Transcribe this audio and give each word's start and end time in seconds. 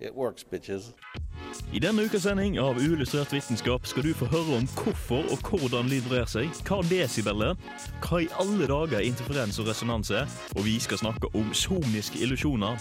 it 0.00 0.14
works, 0.14 0.44
bitches. 0.44 0.92
I 1.72 1.80
denne 1.80 2.02
ukas 2.02 2.22
sending 2.22 2.58
av 2.60 2.78
Uillustrert 2.78 3.32
vitenskap 3.32 3.86
skal 3.86 4.04
du 4.06 4.12
få 4.14 4.28
høre 4.30 4.58
om 4.58 4.66
hvorfor 4.76 5.24
og 5.32 5.50
hvordan 5.50 5.88
lyd 5.90 6.06
brer 6.10 6.28
seg, 6.30 6.50
hva 6.68 6.82
desibel 6.90 7.44
er, 7.50 7.56
hva 8.04 8.20
i 8.24 8.28
alle 8.40 8.68
dager 8.70 9.04
interferens 9.06 9.60
og 9.62 9.70
resonans 9.70 10.10
er, 10.10 10.28
og 10.56 10.66
vi 10.66 10.76
skal 10.82 11.00
snakke 11.00 11.30
om 11.34 11.52
soniske 11.56 12.20
illusjoner. 12.22 12.78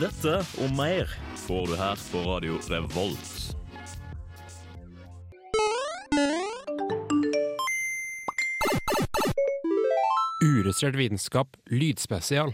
Dette 0.00 0.40
og 0.60 0.76
mer 0.76 1.10
får 1.46 1.70
du 1.70 1.76
her 1.78 2.06
på 2.10 2.24
Radio 2.26 2.58
Revolt. 2.68 3.54
Uillustrert 10.44 10.98
vitenskap, 10.98 11.56
lydspesial. 11.70 12.52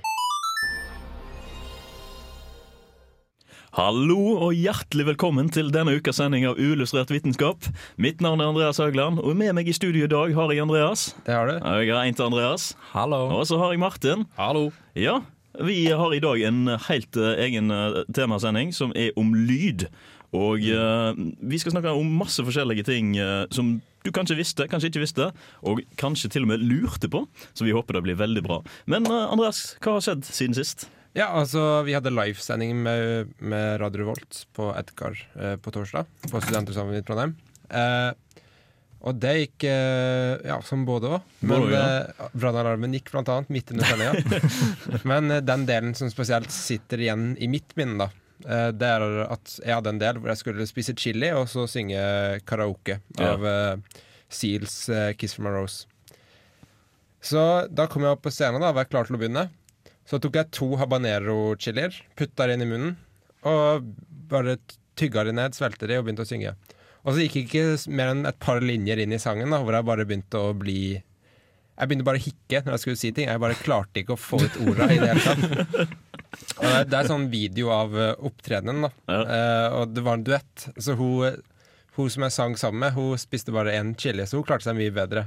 Hallo 3.71 4.17
og 4.43 4.57
hjertelig 4.59 5.05
velkommen 5.13 5.47
til 5.55 5.69
denne 5.71 5.93
ukas 5.95 6.19
sending 6.19 6.43
av 6.49 6.57
Uillustrert 6.59 7.13
vitenskap. 7.15 7.69
Mitt 8.03 8.19
navn 8.19 8.43
er 8.43 8.51
Andreas 8.51 8.81
Haugland, 8.83 9.21
og 9.23 9.37
med 9.39 9.55
meg 9.55 9.71
i 9.71 9.75
studio 9.77 10.09
i 10.09 10.11
dag 10.11 10.35
har 10.35 10.51
jeg 10.51 10.65
Andreas. 10.65 11.05
Det 11.23 11.37
har 11.37 11.47
du. 11.47 11.55
Jeg 11.79 11.95
har 11.95 12.03
en 12.03 12.19
til 12.19 12.27
Andreas. 12.27 12.65
Hallo. 12.91 13.21
Og 13.39 13.47
så 13.47 13.61
har 13.63 13.71
jeg 13.71 13.79
Martin. 13.79 14.27
Hallo. 14.35 14.73
Ja, 14.99 15.21
vi 15.63 15.87
har 15.87 16.11
i 16.11 16.19
dag 16.19 16.43
en 16.51 16.75
helt 16.89 17.15
eh, 17.15 17.45
egen 17.47 17.71
eh, 17.71 18.03
temasending 18.11 18.75
som 18.75 18.91
er 18.99 19.15
om 19.15 19.31
lyd. 19.39 19.87
Og 20.35 20.67
uh, 20.67 21.15
vi 21.43 21.59
skal 21.59 21.73
snakke 21.75 21.95
om 21.95 22.11
masse 22.21 22.43
forskjellige 22.43 22.85
ting 22.87 23.17
som 23.51 23.73
du 24.07 24.13
kanskje 24.15 24.37
visste, 24.39 24.67
kanskje 24.71 24.93
ikke 24.93 25.03
visste, 25.03 25.33
og 25.67 25.83
kanskje 25.99 26.31
til 26.31 26.47
og 26.47 26.53
med 26.53 26.63
lurte 26.63 27.11
på. 27.11 27.25
Så 27.55 27.67
vi 27.67 27.75
håper 27.75 27.99
det 27.99 28.07
blir 28.07 28.19
veldig 28.19 28.47
bra. 28.47 28.65
Men 28.87 29.07
Andreas, 29.11 29.77
hva 29.83 29.99
har 29.99 30.07
skjedd 30.07 30.27
siden 30.27 30.59
sist? 30.59 30.87
Ja, 31.17 31.27
altså, 31.35 31.83
vi 31.83 31.95
hadde 31.97 32.13
livesending 32.15 32.77
med, 32.85 33.33
med 33.43 33.81
Radio 33.83 34.05
Revolt 34.05 34.45
på 34.55 34.69
Edgar 34.79 35.17
eh, 35.35 35.57
på 35.59 35.73
torsdag. 35.75 36.07
På 36.31 36.39
Studentersamfunnet 36.45 37.03
i 37.03 37.07
Trondheim. 37.09 37.33
Eh, 37.71 38.13
og 39.01 39.17
det 39.19 39.33
gikk 39.41 39.65
eh, 39.67 40.37
ja, 40.47 40.61
som 40.63 40.85
både 40.87 41.11
òg. 41.17 41.33
Men 41.51 41.67
eh, 41.75 42.29
brannalarmen 42.37 42.95
gikk 42.95 43.11
blant 43.15 43.31
annet 43.33 43.51
midt 43.51 43.73
under 43.75 43.91
sendinga. 43.91 44.41
Men 45.11 45.35
eh, 45.35 45.43
den 45.43 45.67
delen 45.67 45.97
som 45.99 46.13
spesielt 46.15 46.53
sitter 46.55 47.03
igjen 47.03 47.33
i 47.43 47.49
mitt 47.51 47.75
minne, 47.81 48.07
da. 48.07 48.11
eh, 48.47 48.69
det 48.77 48.93
er 48.95 49.07
at 49.27 49.57
jeg 49.65 49.75
hadde 49.81 49.95
en 49.97 50.03
del 50.05 50.21
hvor 50.21 50.31
jeg 50.31 50.43
skulle 50.45 50.69
spise 50.71 50.95
chili 51.01 51.33
og 51.35 51.49
så 51.51 51.67
synge 51.71 51.99
karaoke 52.47 53.01
Ja. 53.19 53.33
av 53.35 53.47
eh, 53.51 54.03
Seals 54.31 54.85
'Kiss 55.19 55.35
from 55.35 55.49
a 55.51 55.57
Rose'. 55.59 55.89
Så 57.21 57.41
da 57.69 57.89
kom 57.91 58.05
jeg 58.07 58.15
opp 58.15 58.23
på 58.23 58.31
scenen 58.33 58.63
da, 58.63 58.71
var 58.73 58.85
jeg 58.87 58.93
klar 58.95 59.09
til 59.09 59.17
å 59.17 59.19
begynne. 59.21 59.49
Så 60.11 60.19
tok 60.19 60.41
jeg 60.41 60.51
to 60.57 60.73
habanero-chilier, 60.81 61.95
putta 62.19 62.49
det 62.49 62.57
inn 62.57 62.65
i 62.65 62.71
munnen, 62.73 62.95
og 63.47 63.87
bare 64.31 64.57
tygga 64.99 65.23
de 65.29 65.35
ned, 65.37 65.55
svelgte 65.55 65.87
de 65.87 66.01
og 66.01 66.07
begynte 66.07 66.27
å 66.27 66.29
synge. 66.29 66.57
Og 67.05 67.15
så 67.15 67.23
gikk 67.23 67.37
jeg 67.37 67.47
ikke 67.47 67.93
mer 67.97 68.11
enn 68.13 68.27
et 68.29 68.41
par 68.43 68.61
linjer 68.65 69.01
inn 69.01 69.15
i 69.15 69.21
sangen, 69.23 69.55
da, 69.55 69.61
hvor 69.63 69.77
jeg 69.77 69.87
bare 69.89 70.07
begynte 70.09 70.41
å 70.41 70.51
bli 70.57 70.81
Jeg 70.99 71.89
begynte 71.89 72.05
bare 72.05 72.21
å 72.21 72.25
hikke 72.27 72.61
når 72.67 72.75
jeg 72.75 72.83
skulle 72.83 73.01
si 73.01 73.11
ting. 73.17 73.31
Jeg 73.31 73.41
bare 73.41 73.57
klarte 73.57 74.03
ikke 74.03 74.13
å 74.13 74.21
få 74.21 74.43
ut 74.43 74.59
orda 74.67 74.91
i 74.93 74.99
det 75.01 75.15
hele 75.15 75.23
tatt. 75.25 75.95
Og 76.59 76.67
det, 76.67 76.83
det 76.91 76.99
er 76.99 77.09
sånn 77.09 77.31
video 77.33 77.71
av 77.73 77.95
eh, 77.97 78.11
opptredenen, 78.29 78.85
da. 78.85 78.91
Ja. 79.09 79.21
Uh, 79.23 79.79
og 79.79 79.95
det 79.95 80.05
var 80.05 80.19
en 80.19 80.27
duett. 80.27 80.67
Så 80.77 80.99
hun, 80.99 81.41
hun 81.97 82.13
som 82.13 82.27
jeg 82.27 82.35
sang 82.37 82.59
sammen 82.61 82.85
med, 82.85 82.93
hun 82.99 83.17
spiste 83.23 83.55
bare 83.55 83.79
én 83.79 83.95
chili, 83.97 84.27
så 84.29 84.37
hun 84.37 84.45
klarte 84.45 84.69
seg 84.69 84.77
mye 84.77 84.93
bedre. 84.93 85.25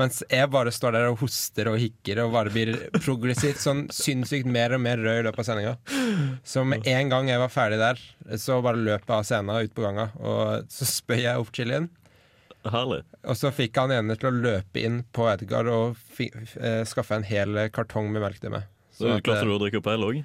Mens 0.00 0.22
jeg 0.24 0.48
bare 0.52 0.72
står 0.72 0.96
der 0.96 1.08
og 1.10 1.20
hoster 1.20 1.68
og 1.72 1.78
hikker 1.80 2.22
og 2.24 2.34
bare 2.36 2.52
blir 2.54 2.74
progressivt 3.04 3.60
sånn 3.60 3.86
sinnssykt 3.92 4.48
mer 4.48 4.76
og 4.76 4.82
mer 4.84 5.00
rød 5.02 5.20
i 5.20 5.24
løpet 5.28 5.42
av 5.42 5.48
sendinga. 5.48 5.74
Så 6.52 6.64
med 6.68 6.86
en 6.88 7.12
gang 7.12 7.28
jeg 7.28 7.42
var 7.42 7.52
ferdig 7.52 7.80
der, 7.82 8.00
så 8.40 8.60
bare 8.64 8.80
løp 8.80 9.04
jeg 9.04 9.16
av 9.18 9.26
scenen 9.28 9.66
ut 9.66 9.74
på 9.76 9.84
ganga. 9.84 10.08
Og 10.20 10.72
så 10.72 10.88
spøy 10.88 11.20
jeg 11.24 11.42
opp 11.42 11.52
chilien. 11.56 11.90
Herlig. 12.72 13.00
Og 13.26 13.38
så 13.38 13.50
fikk 13.54 13.78
han 13.80 13.92
ene 13.94 14.14
til 14.18 14.30
å 14.30 14.36
løpe 14.36 14.82
inn 14.82 15.00
på 15.14 15.26
Edgar 15.32 15.66
og 15.70 15.98
eh, 16.22 16.84
skaffe 16.86 17.18
en 17.18 17.26
hel 17.26 17.58
kartong 17.74 18.12
med 18.14 18.22
melk 18.22 18.38
til 18.42 18.54
meg. 18.54 18.68
Så 18.94 19.16
klarte 19.18 19.42
eh, 19.42 19.50
du 19.50 19.56
å 19.56 19.62
drikke 19.62 19.82
opp 19.82 19.90
hele 19.90 20.10
òg? 20.10 20.20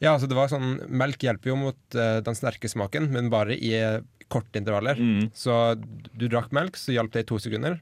Ja, 0.00 0.14
altså 0.14 0.30
det 0.30 0.36
var 0.38 0.48
sånn 0.48 0.78
Melk 0.88 1.20
hjelper 1.22 1.52
jo 1.52 1.58
mot 1.60 1.96
eh, 1.98 2.18
den 2.24 2.38
sterke 2.38 2.70
smaken, 2.72 3.10
men 3.12 3.28
bare 3.32 3.54
i 3.54 3.74
eh, 3.76 4.00
korte 4.32 4.58
intervaller. 4.58 4.98
Mm. 4.98 5.30
Så 5.36 5.76
du 5.76 6.26
drakk 6.26 6.54
melk, 6.56 6.78
så 6.80 6.94
hjalp 6.94 7.12
det 7.14 7.26
i 7.26 7.28
to 7.28 7.38
sekunder. 7.42 7.78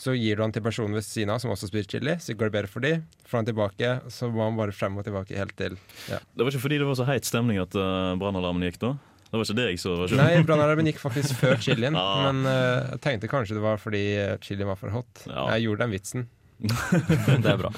Så 0.00 0.14
gir 0.16 0.38
du 0.38 0.40
den 0.46 0.54
til 0.56 0.64
personen 0.64 0.96
ved 0.96 1.04
siden 1.04 1.28
av 1.34 1.42
som 1.42 1.52
også 1.52 1.68
spiser 1.68 1.90
chili, 1.98 2.14
så 2.24 2.32
går 2.32 2.48
det 2.48 2.54
bedre 2.56 2.70
for 2.72 2.80
de. 2.84 2.94
Får 3.28 3.42
han 3.42 3.48
tilbake, 3.50 3.90
så 4.08 4.30
må 4.32 4.46
han 4.46 4.56
bare 4.56 4.72
frem 4.72 4.96
og 4.96 5.04
tilbake 5.04 5.36
helt 5.36 5.52
til 5.60 5.76
ja. 6.08 6.16
Det 6.32 6.40
var 6.46 6.54
ikke 6.54 6.62
fordi 6.64 6.78
det 6.80 6.88
var 6.88 6.96
så 6.96 7.04
heit 7.10 7.28
stemning 7.28 7.60
at 7.60 7.76
uh, 7.76 8.16
brannalarmen 8.20 8.64
gikk 8.70 8.80
da? 8.80 8.94
Det 9.30 9.36
var 9.38 9.44
ikke 9.46 9.58
det 9.60 9.66
jeg 9.68 9.80
så 9.84 9.92
var. 10.00 10.14
Nei, 10.18 10.40
brannalarmen 10.48 10.88
gikk 10.88 11.02
faktisk 11.04 11.36
før 11.42 11.60
chilien, 11.62 11.94
Ah. 12.00 12.30
men 12.30 12.40
uh, 12.48 12.94
jeg 12.96 13.02
tenkte 13.04 13.28
kanskje 13.30 13.58
det 13.60 13.62
var 13.62 13.76
fordi 13.82 14.00
eh, 14.18 14.36
chilien 14.42 14.72
var 14.72 14.80
for 14.80 14.90
hot. 14.96 15.26
Ja. 15.28 15.44
Jeg 15.54 15.68
gjorde 15.68 15.84
den 15.84 15.92
vitsen. 15.98 16.26
Det 17.40 17.48
er 17.48 17.56
bra. 17.56 17.70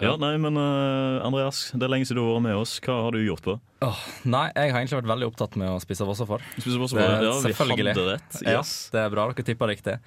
Ja, 0.00 0.14
nei, 0.20 0.30
men 0.40 0.56
uh, 0.56 1.18
Andreas, 1.26 1.66
det 1.76 1.84
er 1.84 1.90
lenge 1.92 2.06
siden 2.08 2.20
du 2.20 2.22
har 2.24 2.30
vært 2.38 2.44
med 2.46 2.60
oss. 2.60 2.76
Hva 2.84 2.94
har 3.04 3.12
du 3.12 3.18
gjort 3.20 3.44
på? 3.44 3.56
Oh, 3.84 3.98
nei, 4.24 4.46
jeg 4.56 4.72
har 4.72 4.80
egentlig 4.80 5.00
vært 5.02 5.10
veldig 5.10 5.28
opptatt 5.28 5.58
med 5.60 5.72
å 5.74 5.80
spise 5.82 6.06
vossefar. 6.08 6.44
Ja, 6.56 6.62
vi 6.64 7.50
selvfølgelig. 7.50 7.92
hadde 7.98 8.06
rett. 8.14 8.40
Ja, 8.48 8.62
det 8.64 9.02
er 9.02 9.12
bra 9.12 9.26
dere 9.32 9.44
tippa 9.50 9.68
riktig. 9.68 9.98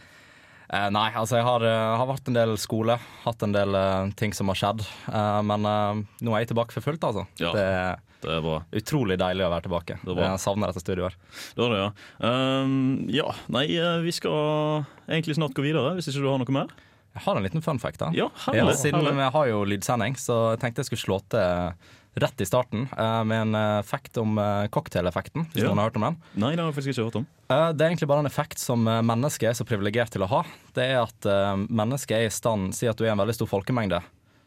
Eh, 0.72 0.88
nei, 0.96 1.10
altså 1.20 1.36
jeg 1.36 1.44
har, 1.44 1.64
eh, 1.68 1.98
har 2.00 2.08
vært 2.08 2.30
en 2.32 2.38
del 2.38 2.54
skole, 2.62 2.96
hatt 3.26 3.44
en 3.44 3.52
del 3.52 3.76
eh, 3.76 4.12
ting 4.16 4.32
som 4.34 4.48
har 4.48 4.56
skjedd. 4.56 4.86
Eh, 5.12 5.42
men 5.44 5.66
eh, 5.68 6.00
nå 6.24 6.32
er 6.38 6.46
jeg 6.46 6.54
tilbake 6.54 6.72
for 6.72 6.86
fullt, 6.86 7.04
altså. 7.10 7.26
Ja. 7.44 7.52
Det 7.52 7.66
er 7.66 8.00
Det 8.22 8.30
er 8.38 8.42
bra. 8.46 8.60
utrolig 8.72 9.18
deilig 9.20 9.44
å 9.44 9.50
være 9.52 9.66
tilbake. 9.68 9.98
Det 10.06 10.16
er. 10.16 10.22
Jeg 10.30 10.40
savner 10.40 10.72
dette 10.72 10.80
studioet. 10.86 11.12
her. 11.12 11.18
Det 11.58 11.64
var 11.66 11.74
det, 11.76 11.82
ja. 11.82 11.90
Um, 12.30 13.10
ja, 13.12 13.32
nei, 13.50 13.66
eh, 13.76 14.00
vi 14.06 14.12
skal 14.16 14.86
egentlig 15.10 15.36
snart 15.36 15.54
gå 15.58 15.66
videre, 15.66 15.96
hvis 15.98 16.08
ikke 16.08 16.22
du 16.24 16.30
har 16.32 16.38
noe 16.40 16.56
mer? 16.56 16.72
Jeg 17.12 17.24
har 17.26 17.36
en 17.36 17.44
liten 17.44 17.62
fun 17.66 17.80
fact. 17.82 18.00
da 18.00 18.12
Ja, 18.16 18.30
Ja, 18.48 18.54
herlig. 18.54 18.76
siden 18.80 19.02
herlig. 19.02 19.18
vi 19.18 19.32
har 19.36 19.48
jo 19.50 19.66
lydsending, 19.66 20.16
så 20.16 20.52
jeg 20.56 20.62
tenkte 20.62 20.80
jeg 20.86 20.86
skulle 20.88 21.04
slå 21.04 21.20
til 21.28 21.74
rett 22.16 22.42
i 22.42 22.46
starten 22.46 22.88
eh, 22.98 23.24
med 23.24 23.42
en 23.42 23.56
effekt 23.80 23.90
fact 24.12 24.18
om 24.18 24.38
eh, 24.38 24.68
cocktaileffekten, 24.68 25.46
hvis 25.54 25.64
Ja. 25.64 25.70
noen 25.70 25.78
har 25.78 25.90
hørt 25.90 25.96
om 25.96 26.02
den. 26.02 26.18
Nei, 26.36 26.56
det 26.56 26.60
har 26.64 26.72
jeg 26.72 26.76
faktisk 26.76 26.94
ikke 26.98 27.06
hørt 27.06 27.16
om. 27.22 27.28
Eh, 27.50 27.74
Det 27.74 27.82
er 27.82 27.90
egentlig 27.90 28.08
bare 28.08 28.20
en 28.20 28.26
effekt 28.26 28.60
som 28.60 28.88
eh, 28.88 29.02
mennesket 29.02 29.50
er 29.50 29.54
så 29.54 29.66
privilegert 29.66 30.10
til 30.12 30.22
å 30.24 30.28
ha. 30.28 30.44
Det 30.74 30.84
er 30.84 31.02
at 31.02 31.26
eh, 31.26 31.56
mennesket 31.70 32.18
er 32.18 32.26
i 32.28 32.30
stand 32.34 32.76
Si 32.76 32.88
at 32.88 32.98
du 32.98 33.06
er 33.06 33.12
en 33.12 33.18
veldig 33.22 33.36
stor 33.36 33.48
folkemengde. 33.48 34.02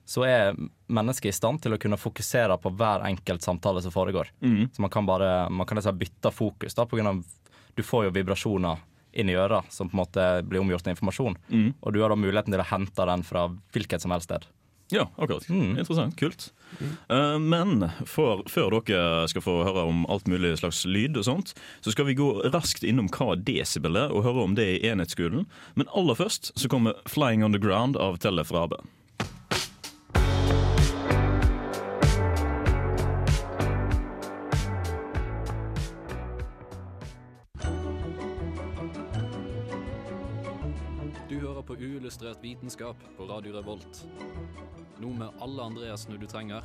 Så 0.04 0.24
er 0.28 0.54
mennesket 0.88 1.30
i 1.30 1.32
stand 1.32 1.62
til 1.62 1.72
å 1.72 1.78
kunne 1.80 1.96
fokusere 1.96 2.58
på 2.60 2.74
hver 2.76 3.06
enkelt 3.08 3.42
samtale 3.42 3.80
som 3.80 3.92
foregår. 3.92 4.28
Mm. 4.42 4.68
Så 4.72 4.80
man 4.84 4.90
kan 4.90 5.06
bare 5.06 5.48
man 5.50 5.66
kan 5.66 5.76
liksom 5.76 5.98
bytte 5.98 6.32
fokus. 6.32 6.74
da 6.74 6.84
på 6.84 6.96
grunn 6.96 7.06
av 7.06 7.24
Du 7.74 7.82
får 7.82 8.04
jo 8.04 8.10
vibrasjoner 8.10 8.78
inn 9.12 9.30
i 9.30 9.34
øra 9.34 9.62
som 9.70 9.88
på 9.88 9.94
en 9.96 10.04
måte 10.04 10.42
blir 10.46 10.60
omgjort 10.60 10.82
til 10.84 10.92
informasjon. 10.94 11.36
Mm. 11.50 11.74
Og 11.82 11.92
du 11.92 12.00
har 12.02 12.08
da 12.08 12.16
muligheten 12.16 12.52
til 12.52 12.60
å 12.60 12.66
hente 12.68 13.06
den 13.06 13.22
fra 13.22 13.48
hvilket 13.72 14.00
som 14.02 14.10
helst 14.10 14.28
sted. 14.28 14.44
Ja, 14.92 15.08
akkurat. 15.16 15.48
Mm. 15.48 15.78
Interessant. 15.78 16.16
Kult. 16.20 16.52
Mm. 16.80 17.48
men 17.48 17.84
for, 18.10 18.42
før 18.50 18.80
dere 18.82 19.28
skal 19.30 19.44
få 19.44 19.52
høre 19.62 19.84
om 19.86 20.02
alt 20.10 20.26
mulig 20.26 20.56
slags 20.58 20.82
lyd 20.88 21.14
og 21.20 21.26
sånt, 21.28 21.52
så 21.86 21.94
skal 21.94 22.08
vi 22.08 22.16
gå 22.18 22.26
raskt 22.50 22.82
innom 22.82 23.06
hva 23.14 23.36
desibel 23.38 23.94
er, 24.00 24.10
og 24.10 24.26
høre 24.26 24.42
om 24.48 24.56
det 24.58 24.66
i 24.72 24.90
enhetsskolen. 24.90 25.46
Men 25.78 25.90
aller 25.94 26.18
først 26.18 26.50
så 26.58 26.68
kommer 26.68 26.98
'Flying 27.06 27.44
On 27.44 27.54
The 27.54 27.62
Ground' 27.62 27.96
av 27.96 28.18
Tellef 28.18 28.50
Rabe. 28.52 28.82
Uillustrert 42.04 42.38
vitenskap 42.44 42.96
på 43.16 43.24
Radio 43.26 43.52
Revolt. 43.56 44.06
Nå 45.00 45.08
med 45.08 45.28
alle 45.40 45.62
Andreasene 45.62 46.18
du 46.20 46.26
trenger, 46.28 46.60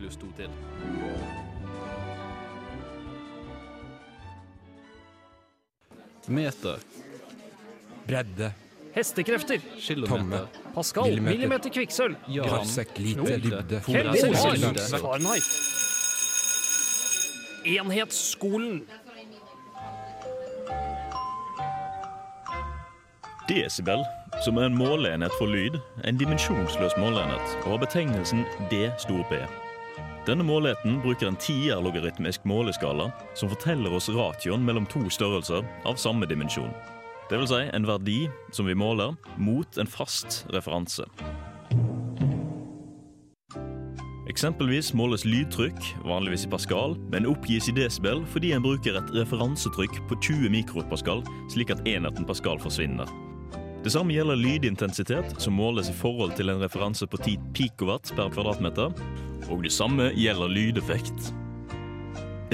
pluss 0.00 0.16
to 0.18 0.26
til. 0.34 0.50
Meter, 6.26 6.82
Bredde, 8.06 8.50
Hestekrefter. 8.96 9.62
kilometer, 9.78 10.16
Tomme. 10.16 10.40
Pascal. 10.74 11.04
Millimeter. 11.04 11.30
Millimeter 11.30 11.70
kvikksølv. 11.70 12.16
Ja. 12.34 12.48
Parsek, 12.48 12.98
lite, 12.98 13.38
dybde. 13.46 13.80
Fahrenheit. 14.98 15.54
Enhetsskolen. 17.64 18.82
Desibel, 23.52 24.00
som 24.44 24.56
er 24.56 24.70
en 24.70 24.76
måleenhet 24.76 25.32
for 25.36 25.50
lyd, 25.50 25.74
er 26.00 26.08
en 26.08 26.20
dimensjonsløs 26.20 26.94
måleenhet 26.96 27.56
og 27.66 27.74
har 27.74 27.82
betegnelsen 27.82 28.46
D 28.70 28.86
stor 29.02 29.20
P. 29.28 29.40
Denne 30.24 30.46
måleenheten 30.46 31.00
bruker 31.02 31.28
en 31.28 31.36
tierlogaritmisk 31.36 32.46
måleskala 32.48 33.10
som 33.36 33.50
forteller 33.52 33.92
oss 33.92 34.08
ratioen 34.08 34.64
mellom 34.64 34.86
to 34.88 35.02
størrelser 35.12 35.66
av 35.84 36.00
samme 36.00 36.28
dimensjon. 36.30 36.72
Det 37.28 37.40
vil 37.42 37.50
si 37.50 37.58
en 37.76 37.88
verdi 37.88 38.20
som 38.56 38.68
vi 38.70 38.76
måler, 38.78 39.12
mot 39.36 39.78
en 39.78 39.90
fast 39.90 40.46
referanse. 40.54 41.04
Eksempelvis 44.32 44.94
måles 44.96 45.26
lydtrykk, 45.28 45.82
vanligvis 46.08 46.46
i 46.46 46.52
pascal, 46.54 46.96
men 47.12 47.28
oppgis 47.28 47.68
i 47.68 47.76
desibel 47.76 48.24
fordi 48.32 48.54
en 48.56 48.64
bruker 48.64 48.96
et 48.96 49.12
referansetrykk 49.18 50.00
på 50.08 50.20
20 50.22 50.54
mikropascal, 50.56 51.20
slik 51.52 51.74
at 51.74 51.84
enheten 51.84 52.24
pascal 52.24 52.62
forsvinner. 52.62 53.10
Det 53.82 53.90
samme 53.90 54.14
gjelder 54.14 54.38
lydintensitet, 54.38 55.32
som 55.42 55.56
måles 55.58 55.88
i 55.90 55.94
forhold 55.98 56.36
til 56.38 56.52
en 56.52 56.60
referanse 56.62 57.06
på 57.10 57.18
10 57.18 57.32
pikowatt 57.50 58.12
per 58.14 58.28
kvadratmeter, 58.30 58.92
og 59.50 59.64
det 59.64 59.72
samme 59.74 60.12
gjelder 60.14 60.52
lydeffekt. 60.54 61.32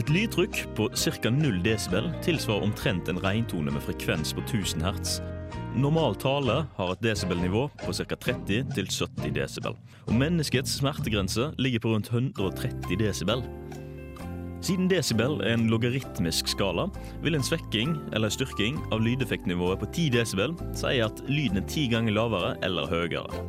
Et 0.01 0.09
lydtrykk 0.09 0.63
på 0.79 0.87
ca. 0.97 1.31
0 1.35 1.59
desibel 1.67 2.09
tilsvarer 2.25 2.65
omtrent 2.65 3.11
en 3.13 3.21
regntone 3.21 3.75
med 3.75 3.85
frekvens 3.85 4.33
på 4.33 4.41
1000 4.47 4.87
hertz. 4.87 5.19
Normal 5.77 6.17
tale 6.17 6.63
har 6.79 6.95
et 6.95 7.05
desibelnivå 7.05 7.67
på 7.85 7.93
ca. 7.93 8.17
30 8.17 8.73
til 8.79 8.89
70 8.89 9.35
desibel. 9.37 9.77
Og 10.09 10.17
menneskets 10.17 10.79
smertegrense 10.81 11.51
ligger 11.61 11.85
på 11.85 11.93
rundt 11.93 12.09
130 12.09 12.97
desibel. 13.05 13.45
Siden 14.61 14.89
desibel 14.91 15.39
er 15.41 15.55
en 15.55 15.69
logaritmisk 15.71 16.49
skala, 16.51 16.89
vil 17.23 17.39
en 17.39 17.45
svekking 17.47 17.95
eller 18.13 18.33
styrking 18.33 18.81
av 18.93 19.05
lydeffektnivået 19.05 19.79
på 19.79 19.87
10 19.93 20.09
desibel 20.17 20.57
si 20.75 20.99
at 21.05 21.23
lyden 21.31 21.61
er 21.61 21.67
10 21.69 21.87
ganger 21.93 22.17
lavere 22.17 22.57
eller 22.67 22.91
høyere. 22.91 23.45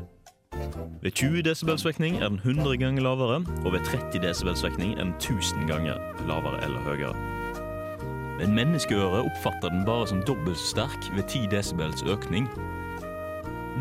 Ved 1.02 1.12
20 1.12 1.42
desibel 1.48 1.80
svekning 1.80 2.20
er 2.20 2.30
den 2.30 2.42
100 2.44 2.78
ganger 2.78 3.02
lavere, 3.02 3.42
og 3.66 3.74
ved 3.74 3.86
30 3.88 4.22
desibel 4.22 4.56
svekning 4.56 4.94
er 5.00 5.08
den 5.08 5.16
1000 5.18 5.66
ganger 5.72 5.98
lavere 6.28 6.62
eller 6.68 6.86
høyere. 6.86 7.16
Men 8.40 8.54
menneskeøret 8.56 9.26
oppfatter 9.26 9.74
den 9.74 9.86
bare 9.86 10.08
som 10.08 10.22
dobbelt 10.28 10.58
sterk 10.62 11.10
ved 11.16 11.24
10 11.28 11.48
desibels 11.52 12.04
økning. 12.04 12.48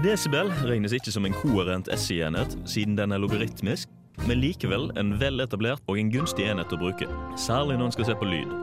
Desibel 0.04 0.48
regnes 0.64 0.96
ikke 0.96 1.12
som 1.12 1.26
en 1.26 1.36
koherent 1.36 1.90
SI-enhet, 1.94 2.58
siden 2.64 2.96
den 2.98 3.12
er 3.12 3.19
logaritmisk, 3.19 3.88
men 4.26 4.41
likevel 4.41 4.88
en 4.99 5.15
vel 5.20 5.41
etablert 5.44 5.85
og 5.87 6.00
en 6.00 6.11
gunstig 6.12 6.49
enhet 6.49 6.73
å 6.75 6.81
bruke, 6.81 7.06
særlig 7.38 7.79
når 7.79 7.91
en 7.91 7.97
skal 7.99 8.09
se 8.11 8.17
på 8.19 8.29
lyd. 8.29 8.56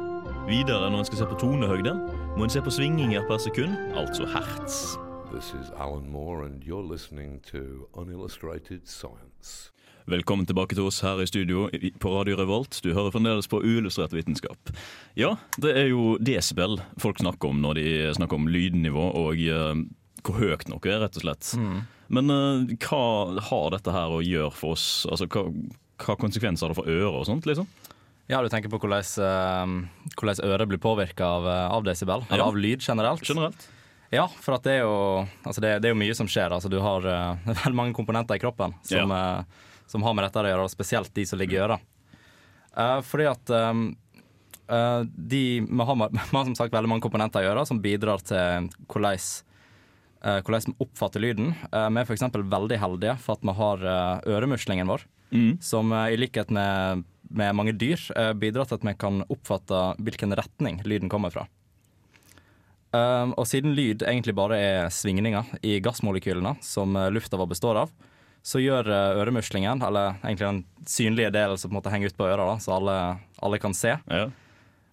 Videre 0.49 0.89
når 0.91 1.01
en 1.01 1.07
skal 1.07 1.21
se 1.21 1.29
på 1.29 1.39
tonehøyde, 1.41 1.93
må 2.37 2.45
en 2.45 2.53
se 2.53 2.61
på 2.61 2.73
svinginger 2.73 3.23
per 3.29 3.39
sekund, 3.41 3.77
altså 3.97 4.27
hertz. 4.29 4.97
This 5.31 5.53
is 5.57 5.71
Alan 5.77 6.09
Moore, 6.11 6.45
and 6.45 6.63
you're 6.63 6.85
listening 6.85 7.41
to 7.51 7.87
Unillustrated 7.95 8.87
Science. 8.87 9.71
Velkommen 10.05 10.45
tilbake 10.45 10.75
til 10.77 10.85
oss 10.85 10.99
her 11.01 11.17
i 11.17 11.25
studio 11.25 11.65
på 11.99 12.09
Radio 12.13 12.37
Revolt. 12.37 12.77
Du 12.83 12.91
hører 12.93 13.09
fremdeles 13.09 13.47
på 13.49 13.57
uillustrert 13.63 14.13
vitenskap. 14.13 14.69
Ja, 15.17 15.31
det 15.57 15.71
er 15.73 15.87
jo 15.89 16.19
desibel 16.21 16.77
folk 17.01 17.17
snakker 17.23 17.49
om 17.49 17.63
når 17.63 17.79
de 17.79 17.87
snakker 18.13 18.37
om 18.37 18.45
lydnivå 18.45 19.07
og 19.17 19.41
eh, 19.41 19.81
hvor 20.25 20.39
høyt 20.41 20.67
noe 20.71 20.89
er, 20.89 21.01
rett 21.03 21.19
og 21.19 21.25
slett. 21.25 21.51
Men 22.07 22.31
uh, 22.33 22.75
hva 22.85 23.03
har 23.49 23.73
dette 23.75 23.93
her 23.95 24.13
å 24.13 24.21
gjøre 24.25 24.53
for 24.53 24.75
oss? 24.75 25.05
Altså, 25.09 25.27
hva, 25.31 25.47
hva 26.03 26.17
konsekvenser 26.21 26.67
har 26.67 26.73
det 26.73 26.79
for 26.79 26.91
øret 26.91 27.21
og 27.21 27.27
sånt, 27.29 27.47
liksom? 27.49 27.69
Ja, 28.25 28.39
du 28.41 28.49
tenker 28.49 28.71
på 28.73 28.79
hvordan, 28.81 29.05
uh, 29.21 30.11
hvordan 30.17 30.45
øret 30.49 30.69
blir 30.71 30.81
påvirka 30.81 31.27
av, 31.37 31.45
eh, 31.45 31.65
av 31.77 31.83
desibel, 31.85 32.23
eller 32.25 32.41
Ja. 32.41 32.47
av 32.49 32.57
lyd 32.57 32.81
generelt? 32.81 33.21
Generelt? 33.21 33.67
Ja, 34.13 34.27
for 34.27 34.55
at 34.55 34.63
det 34.65 34.79
er 34.79 34.81
jo, 34.85 35.27
altså 35.45 35.61
det, 35.61 35.81
det 35.81 35.89
er 35.89 35.93
jo 35.93 35.99
mye 35.99 36.15
som 36.17 36.29
skjer. 36.29 36.53
Altså 36.53 36.69
du 36.69 36.79
har 36.81 37.05
uh, 37.05 37.37
veldig 37.45 37.77
mange 37.77 37.93
komponenter 37.97 38.37
i 38.37 38.41
kroppen 38.41 38.73
som, 38.85 39.11
eh, 39.11 39.67
som 39.89 40.05
har 40.05 40.15
med 40.17 40.25
dette 40.25 40.41
å 40.41 40.49
gjøre, 40.49 40.65
og 40.65 40.73
spesielt 40.73 41.13
de 41.13 41.25
som 41.29 41.41
ligger 41.41 41.57
i 41.57 41.63
øret. 41.67 41.91
Uh, 42.75 42.99
fordi 43.05 43.27
at 43.29 43.53
um, 43.53 43.85
de, 44.67 45.43
vi, 45.61 45.85
har, 45.85 45.95
vi 46.11 46.25
har 46.33 46.45
som 46.49 46.55
sagt 46.57 46.73
veldig 46.73 46.89
mange 46.89 47.05
komponenter 47.05 47.45
i 47.45 47.51
øret 47.51 47.69
som 47.69 47.81
bidrar 47.81 48.25
til 48.25 48.71
hvordan, 48.89 49.21
hvordan 50.25 50.65
vi 50.71 50.75
oppfatter 50.85 51.21
lyden. 51.23 51.51
Eh, 51.71 51.89
vi 51.89 52.01
er 52.01 52.05
f.eks. 52.09 52.23
veldig 52.33 52.79
heldige 52.81 53.17
for 53.21 53.37
at 53.37 53.43
vi 53.45 53.53
har 53.59 53.85
eh, 53.85 54.31
øremuslingen 54.37 54.87
vår, 54.89 55.05
Mm. 55.33 55.57
som 55.61 55.89
eh, 55.91 56.13
i 56.13 56.17
likhet 56.21 56.51
med, 56.53 57.03
med 57.33 57.55
mange 57.57 57.73
dyr 57.73 57.99
eh, 58.15 58.31
bidrar 58.37 58.65
til 58.69 58.77
at 58.77 58.83
vi 58.85 58.93
kan 59.01 59.23
oppfatte 59.29 59.79
hvilken 59.99 60.35
retning 60.37 60.81
lyden 60.85 61.09
kommer 61.09 61.33
fra. 61.33 61.47
Og 63.35 63.43
siden 63.49 63.73
lyd 63.75 64.05
egentlig 64.07 64.31
bare 64.37 64.55
er 64.61 64.85
svingninger 64.93 65.49
i 65.67 65.79
gassmolekylene 65.83 66.53
som 66.63 66.95
eh, 66.95 67.09
lufta 67.11 67.35
vår 67.41 67.49
består 67.51 67.75
av, 67.81 67.89
så 68.45 68.61
gjør 68.61 68.87
eh, 68.87 69.17
øremuslingen, 69.19 69.81
eller 69.83 70.15
egentlig 70.23 70.45
den 70.47 70.61
synlige 70.87 71.31
delen 71.35 71.57
som 71.59 71.71
på 71.71 71.73
en 71.75 71.79
måte 71.81 71.91
henger 71.91 72.13
ut 72.13 72.17
på 72.21 72.27
øra, 72.29 72.45
da, 72.53 72.55
så 72.63 72.75
alle, 72.77 72.95
alle 73.43 73.59
kan 73.59 73.73
se, 73.75 73.97
Ja. 74.07 74.29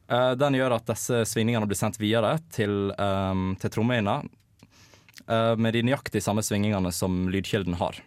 eh, 0.08 0.32
den 0.40 0.56
gjør 0.58 0.74
at 0.80 0.88
disse 0.90 1.20
svingningene 1.30 1.68
blir 1.70 1.78
sendt 1.78 2.00
videre 2.02 2.38
til, 2.50 2.90
um, 2.98 3.52
til 3.60 3.70
trommehinna 3.76 4.16
eh, 4.24 4.30
med 5.26 5.72
de 5.74 5.82
nøyaktig 5.86 6.22
samme 6.22 6.42
svingingene 6.42 6.90
som 6.92 7.28
lydkilden 7.30 7.76
har. 7.80 7.98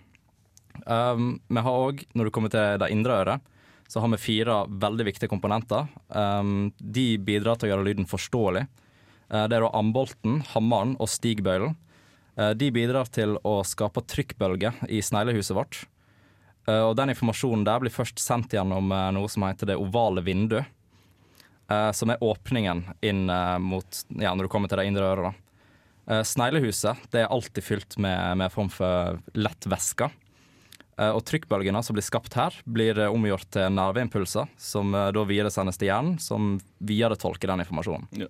Um, 0.85 1.39
vi 1.47 1.61
har 1.63 1.71
òg, 1.87 2.01
når 2.13 2.27
du 2.27 2.31
kommer 2.35 2.51
til 2.51 2.75
det 2.81 2.89
indre 2.91 3.15
øret, 3.23 3.41
så 3.87 4.01
har 4.01 4.11
vi 4.11 4.17
fire 4.19 4.57
veldig 4.67 5.05
viktige 5.07 5.31
komponenter. 5.31 5.87
Um, 6.09 6.73
de 6.79 7.17
bidrar 7.21 7.55
til 7.55 7.69
å 7.69 7.71
gjøre 7.71 7.85
lyden 7.87 8.07
forståelig. 8.09 8.65
Uh, 9.31 9.45
Det 9.47 9.55
er 9.55 9.63
da 9.63 9.71
ambolten, 9.77 10.41
hammeren 10.51 10.95
og 10.99 11.07
stigbøylen. 11.09 11.77
Uh, 12.35 12.51
De 12.57 12.71
bidrar 12.75 13.07
til 13.13 13.37
å 13.45 13.61
skape 13.63 14.03
trykkbølger 14.03 14.83
i 14.89 14.99
sneglehuset 15.05 15.55
vårt. 15.55 15.85
Uh, 16.67 16.89
Og 16.89 16.95
den 16.97 17.13
informasjonen 17.13 17.63
der 17.63 17.79
blir 17.79 17.93
først 17.93 18.19
sendt 18.19 18.53
gjennom 18.57 18.91
eh, 18.91 19.11
noe 19.13 19.29
som 19.29 19.45
heter 19.45 19.69
det 19.69 19.77
ovale 19.77 20.25
vinduet. 20.25 20.65
eh, 21.69 21.91
Som 21.91 22.09
er 22.09 22.21
åpningen 22.21 22.83
inn 23.01 23.29
eh, 23.29 23.57
mot 23.61 24.03
Ja, 24.17 24.33
når 24.33 24.43
du 24.43 24.49
kommer 24.49 24.67
til 24.67 24.81
det 24.81 24.87
indre 24.89 25.05
øret, 25.13 25.29
da. 25.29 25.44
Eh, 26.07 26.21
Sneglehuset 26.21 27.07
det 27.11 27.23
er 27.23 27.33
alltid 27.33 27.65
fylt 27.65 27.97
med, 27.97 28.37
med 28.37 28.53
form 28.53 28.69
for 28.73 29.19
lett 29.33 29.67
væske. 29.69 30.09
Eh, 30.97 31.11
Og 31.11 31.23
trykkbølgene 31.25 31.81
som 31.83 31.97
blir 31.97 32.05
skapt 32.05 32.37
her, 32.37 32.55
blir 32.65 32.99
eh, 33.01 33.11
omgjort 33.11 33.49
til 33.55 33.71
nerveimpulser, 33.73 34.51
som 34.57 34.93
da 34.93 35.25
videresendes 35.25 35.79
til 35.81 35.89
hjernen, 35.89 36.19
som 36.21 36.57
videretolker 36.79 37.51
den 37.51 37.65
informasjonen. 37.65 38.09
Ja. 38.25 38.29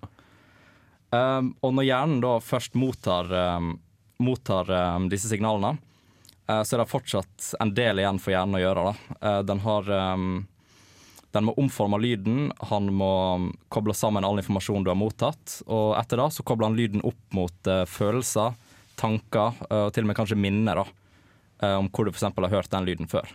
Um, 1.14 1.52
og 1.62 1.76
når 1.76 1.86
hjernen 1.86 2.22
da 2.24 2.32
først 2.42 2.74
mottar, 2.74 3.28
um, 3.30 3.76
mottar 4.18 4.70
um, 4.74 5.06
disse 5.08 5.30
signalene, 5.30 5.76
uh, 6.50 6.62
så 6.66 6.74
er 6.74 6.82
det 6.82 6.90
fortsatt 6.90 7.52
en 7.62 7.70
del 7.76 8.02
igjen 8.02 8.18
for 8.20 8.34
hjernen 8.34 8.58
å 8.58 8.62
gjøre. 8.64 8.82
Da. 8.88 9.18
Uh, 9.20 9.38
den, 9.46 9.62
har, 9.62 9.92
den 11.36 11.46
må 11.48 11.54
omforme 11.60 12.00
lyden, 12.00 12.50
han 12.70 12.90
må 12.96 13.12
koble 13.72 13.94
sammen 13.96 14.24
all 14.24 14.40
informasjon 14.40 14.86
du 14.86 14.92
har 14.92 14.98
mottatt, 14.98 15.60
og 15.68 15.94
etter 16.00 16.22
det 16.22 16.30
så 16.32 16.44
kobler 16.46 16.70
han 16.70 16.78
lyden 16.78 17.04
opp 17.06 17.36
mot 17.36 17.70
uh, 17.70 17.84
følelser, 17.88 18.56
tanker, 18.96 19.56
uh, 19.68 19.86
og 19.86 19.90
til 19.94 20.06
og 20.06 20.10
med 20.10 20.18
kanskje 20.18 20.40
minner 20.40 20.80
da, 20.80 20.86
uh, 21.62 21.74
om 21.82 21.90
hvor 21.92 22.08
du 22.08 22.14
f.eks. 22.14 22.30
har 22.32 22.54
hørt 22.56 22.72
den 22.72 22.88
lyden 22.88 23.10
før. 23.10 23.28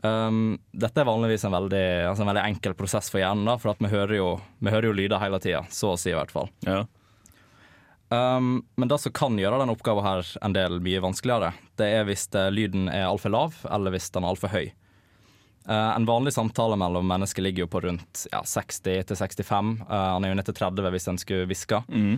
Um, 0.00 0.60
dette 0.70 1.02
er 1.02 1.08
vanligvis 1.08 1.44
en 1.44 1.56
veldig, 1.56 1.86
altså 2.06 2.22
en 2.22 2.30
veldig 2.30 2.44
enkel 2.52 2.76
prosess 2.78 3.10
for 3.10 3.20
hjernen, 3.20 3.48
da, 3.48 3.58
for 3.58 3.76
vi 3.82 3.90
hører 3.90 4.14
jo, 4.16 4.28
vi 4.62 4.72
hører 4.72 4.90
jo 4.90 4.94
lyder 4.94 5.22
hele 5.22 5.40
tida, 5.42 5.64
så 5.74 5.92
å 5.92 6.00
si 6.00 6.12
i 6.12 6.16
hvert 6.16 6.32
fall. 6.32 6.50
Ja. 6.66 6.84
Um, 8.08 8.62
men 8.80 8.88
det 8.88 9.00
som 9.02 9.12
kan 9.12 9.36
gjøre 9.36 9.58
denne 9.60 9.74
oppgaven 9.74 10.06
her 10.06 10.28
en 10.46 10.54
del 10.56 10.78
mye 10.84 11.02
vanskeligere, 11.04 11.52
det 11.76 11.88
er 11.92 12.06
hvis 12.08 12.24
eh, 12.32 12.48
lyden 12.54 12.88
er 12.88 13.08
altfor 13.10 13.34
lav, 13.34 13.58
eller 13.68 13.92
hvis 13.92 14.08
den 14.14 14.24
er 14.24 14.32
altfor 14.32 14.54
høy. 14.54 14.70
Eh, 15.68 15.96
en 15.96 16.08
vanlig 16.08 16.32
samtale 16.32 16.76
mellom 16.80 17.08
mennesker 17.08 17.44
ligger 17.44 17.66
jo 17.66 17.70
på 17.74 17.80
rundt 17.84 18.24
ja, 18.32 18.40
60 18.44 18.80
til 18.80 19.16
65. 19.16 19.74
Uh, 19.84 19.94
han 20.14 20.24
er 20.24 20.32
jo 20.32 20.38
ned 20.38 20.48
til 20.48 20.56
30 20.56 20.92
hvis 20.94 21.08
en 21.12 21.20
skulle 21.20 21.48
hviske. 21.50 21.82
Mm. 21.92 22.14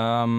Um, 0.00 0.36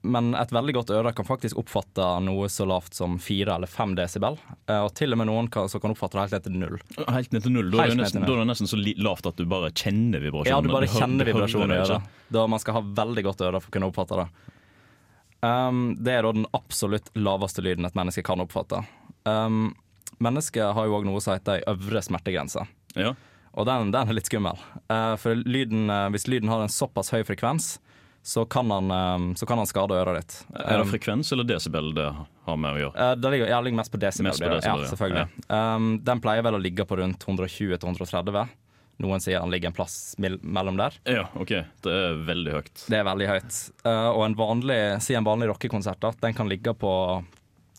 men 0.00 0.34
et 0.38 0.52
veldig 0.54 0.74
godt 0.76 0.92
øre 0.94 1.10
kan 1.16 1.26
faktisk 1.26 1.58
oppfatte 1.58 2.04
noe 2.22 2.46
så 2.52 2.66
lavt 2.68 2.94
som 2.94 3.16
4 3.18 3.56
eller 3.56 3.70
5 3.70 3.96
desibel. 3.98 4.36
Eh, 4.68 4.78
og 4.78 4.92
til 4.96 5.16
og 5.16 5.18
med 5.18 5.26
noen 5.30 5.48
kan, 5.52 5.66
kan 5.68 5.94
oppfatte 5.94 6.18
det 6.18 6.26
helt 6.26 6.36
ned 6.36 6.44
til 6.46 6.60
null. 6.60 6.76
Helt 7.16 7.34
ned 7.34 7.46
til 7.46 7.56
null. 7.56 7.72
Da 7.72 7.82
er, 7.82 7.94
det 7.94 8.02
nesten, 8.04 8.22
da 8.28 8.36
er 8.36 8.44
det 8.44 8.50
nesten 8.52 8.70
så 8.70 8.78
lavt 8.78 9.26
at 9.32 9.40
du 9.40 9.48
bare 9.50 9.72
kjenner 9.72 10.22
vibrasjonen. 10.22 10.52
Ja, 10.52 10.60
du 10.62 10.70
bare 10.70 10.92
kjenner 10.92 11.28
vibrasjonen 11.32 11.74
i 11.74 11.80
øret. 11.80 12.14
Da 12.36 12.46
man 12.46 12.62
skal 12.62 12.78
ha 12.78 12.84
veldig 13.02 13.26
godt 13.26 13.42
øre 13.48 13.64
for 13.64 13.72
å 13.72 13.76
kunne 13.78 13.90
oppfatte 13.90 14.22
det. 14.22 14.28
Um, 15.42 15.82
det 15.98 16.14
er 16.14 16.26
da 16.26 16.32
den 16.34 16.48
absolutt 16.54 17.10
laveste 17.18 17.62
lyden 17.64 17.86
et 17.88 17.98
menneske 17.98 18.22
kan 18.26 18.42
oppfatte. 18.44 18.84
Um, 19.24 19.72
mennesket 20.24 20.74
har 20.76 20.88
jo 20.88 20.98
òg 20.98 21.08
noe 21.08 21.22
som 21.24 21.36
heter 21.36 21.58
ei 21.58 21.66
øvre 21.72 22.02
smertegrense. 22.04 22.64
Ja. 22.98 23.14
Og 23.58 23.66
den, 23.66 23.92
den 23.94 24.10
er 24.10 24.16
litt 24.16 24.28
skummel. 24.30 24.58
Uh, 24.90 25.14
for 25.20 25.38
lyden, 25.38 25.88
uh, 25.90 26.06
hvis 26.14 26.28
lyden 26.30 26.50
har 26.52 26.62
en 26.62 26.72
såpass 26.72 27.10
høy 27.14 27.24
frekvens, 27.26 27.76
så 28.28 28.44
kan 28.44 28.70
han, 28.70 28.90
um, 28.90 29.36
så 29.36 29.46
kan 29.46 29.58
han 29.58 29.66
skade 29.66 29.96
øret 29.96 30.18
ditt. 30.20 30.34
Er 30.52 30.82
det 30.82 30.88
frekvens 30.90 31.32
eller 31.32 31.46
desibel 31.48 31.94
det 31.96 32.08
har 32.44 32.56
med 32.60 32.76
å 32.76 32.80
gjøre? 32.82 33.04
Eh, 33.04 33.12
det 33.16 33.30
ligger, 33.32 33.48
ja, 33.48 33.58
det 33.58 33.68
ligger 33.68 33.80
mest 33.80 33.92
på 33.94 34.00
desibel. 34.02 34.28
Mest 34.28 34.42
på 34.42 34.48
blir 34.48 34.58
desibel, 34.58 34.82
ja. 34.82 34.84
ja, 34.84 34.90
selvfølgelig. 34.92 35.44
Um, 35.48 35.86
den 36.04 36.20
pleier 36.24 36.44
vel 36.44 36.58
å 36.58 36.60
ligge 36.60 36.84
på 36.88 36.98
rundt 37.00 37.24
120-130. 37.24 38.52
Noen 38.98 39.22
sier 39.22 39.38
den 39.38 39.52
ligger 39.54 39.70
en 39.70 39.76
plass 39.78 39.96
mellom 40.18 40.76
der. 40.76 40.96
Ja, 41.06 41.28
OK. 41.38 41.54
Det 41.86 41.94
er 41.94 42.20
veldig 42.26 42.54
høyt. 42.56 42.84
Det 42.90 42.98
er 42.98 43.06
veldig 43.06 43.30
høyt. 43.30 43.58
Eh, 43.86 44.08
og 44.10 44.24
en 44.26 44.38
vanlig, 44.38 44.78
si 45.06 45.14
en 45.14 45.26
vanlig 45.26 45.52
rockekonsert, 45.52 46.10
den 46.18 46.34
kan 46.34 46.50
ligge 46.50 46.74
på 46.74 46.92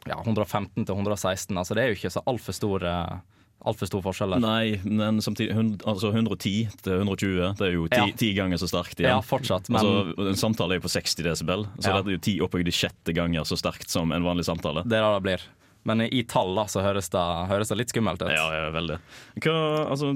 ja, 0.08 0.22
115 0.24 0.86
til 0.86 0.96
116. 0.96 1.58
Altså 1.58 1.75
det 1.75 1.84
er 1.84 1.91
jo 1.91 2.00
ikke 2.00 2.12
så 2.13 2.24
altfor 2.29 2.56
stor, 2.56 2.86
uh, 2.86 3.20
alt 3.68 3.79
for 3.82 3.89
stor 3.89 4.01
forskjell 4.06 4.38
der. 4.38 4.39
Nei, 4.39 4.79
men 4.88 5.20
samtidig 5.20 5.51
altså 5.84 6.13
110 6.13 6.70
til 6.82 6.94
120, 7.01 7.56
det 7.60 7.68
er 7.68 7.74
jo 7.75 7.88
ti, 7.91 8.32
Ja. 8.32 8.44
ganger 8.44 8.58
så 8.62 8.70
sterkt 8.72 9.00
igjen. 9.01 9.12
Ja, 9.12 9.20
fortsatt. 9.22 9.70
Men 9.70 9.82
Altså, 9.82 10.27
en 10.29 10.39
samtale 10.39 10.75
er 10.75 10.79
jo 10.79 10.88
på 10.88 10.94
60 10.96 11.15
desibel, 11.24 11.65
så 11.79 11.89
Ja. 11.89 12.01
det 12.01 12.08
er 12.08 12.18
jo 12.18 12.25
ti 12.29 12.39
opphøyde 12.39 12.72
sjette 12.72 13.13
ganger 13.13 13.44
så 13.44 13.58
sterkt 13.60 13.89
som 13.89 14.12
en 14.12 14.24
vanlig 14.24 14.46
samtale. 14.46 14.84
det 14.88 14.98
er 14.98 15.03
det 15.03 15.15
det 15.18 15.24
blir. 15.24 15.41
Men 15.86 16.01
i 16.01 16.24
tall 16.24 16.56
da, 16.56 16.65
så 16.65 16.82
høres 16.84 17.10
det, 17.10 17.22
høres 17.50 17.70
det 17.70 17.77
litt 17.77 17.89
skummelt 17.89 18.22
ut. 18.22 18.29
Ja, 18.29 18.48
ja, 18.51 18.70
veldig. 18.72 19.00
Hva, 19.41 19.88
altså, 19.89 20.12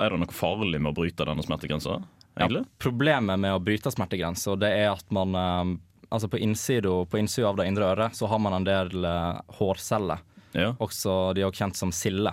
er 0.00 0.10
det 0.10 0.18
noe 0.22 0.34
farlig 0.34 0.80
med 0.80 0.92
å 0.92 0.94
bryte 0.94 1.26
denne 1.26 1.42
smertegrensa, 1.42 2.02
Ja, 2.38 2.46
Problemet 2.80 3.38
med 3.38 3.52
å 3.52 3.60
bryte 3.60 3.90
smertegrensa, 3.92 4.58
det 4.58 4.70
er 4.72 4.92
at 4.92 5.04
man 5.12 5.34
eh, 5.34 5.76
Altså 6.12 6.28
på 6.28 6.38
innsida 6.44 6.92
på 7.08 7.20
av 7.48 7.56
det 7.56 7.66
indre 7.70 7.88
øret 7.94 8.16
så 8.16 8.28
har 8.28 8.38
man 8.38 8.58
en 8.58 8.66
del 8.68 9.04
eh, 9.04 9.42
hårceller. 9.58 10.20
Ja. 10.52 10.74
Også, 10.78 11.32
de 11.32 11.40
er 11.40 11.48
også 11.48 11.64
kjent 11.64 11.78
som 11.80 11.92
sille. 11.96 12.32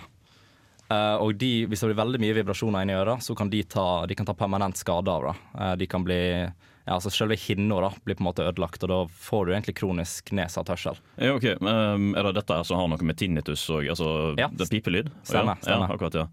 Uh, 0.90 1.22
og 1.22 1.36
de, 1.38 1.68
hvis 1.70 1.80
det 1.80 1.92
blir 1.92 2.00
veldig 2.00 2.18
mye 2.18 2.34
vibrasjoner 2.40 2.82
inni 2.82 2.96
øret, 2.98 3.22
så 3.22 3.36
kan 3.38 3.50
de 3.50 3.62
ta, 3.62 4.04
de 4.10 4.16
kan 4.18 4.26
ta 4.26 4.34
permanent 4.34 4.76
skade 4.76 5.12
av 5.12 5.28
det. 5.28 5.34
Uh, 5.54 5.74
de 5.78 5.86
kan 5.86 6.02
bli 6.02 6.18
ja, 6.90 6.96
altså 6.96 7.12
Selve 7.14 7.36
hinna 7.38 7.76
blir 8.02 8.16
på 8.18 8.24
en 8.24 8.26
måte 8.26 8.42
ødelagt, 8.42 8.82
og 8.82 8.90
da 8.90 8.96
får 9.14 9.46
du 9.46 9.52
egentlig 9.54 9.76
kronisk 9.78 10.32
nedsatt 10.34 10.72
hørsel. 10.72 10.96
Ja, 11.22 11.36
ok. 11.36 11.44
Um, 11.62 12.08
er 12.18 12.26
det 12.26 12.32
dette 12.40 12.56
her 12.58 12.66
som 12.66 12.80
har 12.80 12.88
noe 12.90 13.06
med 13.06 13.18
tinnitus 13.20 13.62
og 13.70 13.86
altså, 13.86 14.08
Ja. 14.40 14.48
det 14.50 14.66
er 14.66 14.72
pipelyd? 14.74 15.12
Stemmer, 15.22 15.54
Ja, 15.62 15.62
stemmer. 15.62 15.86
ja, 15.86 15.94
akkurat, 15.94 16.18
ja. 16.18 16.26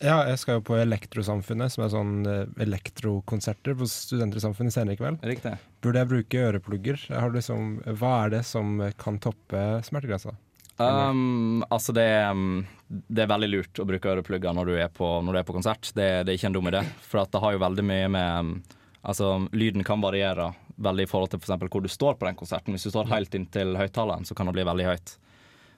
Ja, 0.00 0.16
jeg 0.30 0.38
skal 0.40 0.58
jo 0.58 0.64
på 0.64 0.78
Elektrosamfunnet, 0.80 1.74
som 1.74 1.84
er 1.84 1.92
sånn 1.92 2.14
eh, 2.24 2.46
elektrokonserter 2.64 3.76
på 3.76 3.84
Studentersamfunnet 3.90 4.72
senere 4.72 4.96
i 4.96 5.00
kveld. 5.02 5.20
Riktig. 5.28 5.52
Burde 5.84 6.00
jeg 6.00 6.10
bruke 6.14 6.46
øreplugger? 6.48 7.04
Har 7.12 7.36
liksom, 7.36 7.76
hva 8.00 8.14
er 8.24 8.30
det 8.38 8.44
som 8.48 8.80
kan 8.96 9.20
toppe 9.20 9.66
smertegrensa? 9.84 10.32
Um, 10.80 11.64
altså 11.72 11.92
det 11.96 12.04
er, 12.04 12.30
um, 12.32 12.66
det 12.88 13.24
er 13.24 13.30
veldig 13.30 13.48
lurt 13.52 13.78
å 13.80 13.86
bruke 13.88 14.10
øreplugger 14.12 14.52
når 14.56 14.66
du 14.72 14.74
er 14.80 14.88
på, 14.92 15.06
når 15.24 15.32
du 15.32 15.38
er 15.40 15.46
på 15.48 15.56
konsert. 15.56 15.92
Det, 15.96 16.08
det 16.24 16.32
er 16.32 16.40
ikke 16.40 16.50
en 16.50 16.56
dum 16.58 16.68
idé. 16.72 16.82
For 17.06 17.22
at 17.22 17.32
det 17.32 17.40
har 17.44 17.54
jo 17.56 17.62
veldig 17.64 17.84
mye 17.92 18.10
med 18.12 18.74
Altså 19.06 19.46
Lyden 19.54 19.84
kan 19.86 20.02
variere 20.02 20.50
veldig 20.82 21.06
i 21.06 21.08
forhold 21.10 21.30
til 21.32 21.40
for 21.40 21.70
hvor 21.70 21.84
du 21.84 21.88
står 21.88 22.18
på 22.18 22.26
den 22.26 22.38
konserten. 22.38 22.74
Hvis 22.74 22.88
du 22.88 22.90
står 22.90 23.08
helt 23.12 23.34
inntil 23.38 23.76
høyttaleren, 23.78 24.26
så 24.26 24.34
kan 24.34 24.48
det 24.48 24.56
bli 24.56 24.66
veldig 24.66 24.88
høyt. 24.88 25.14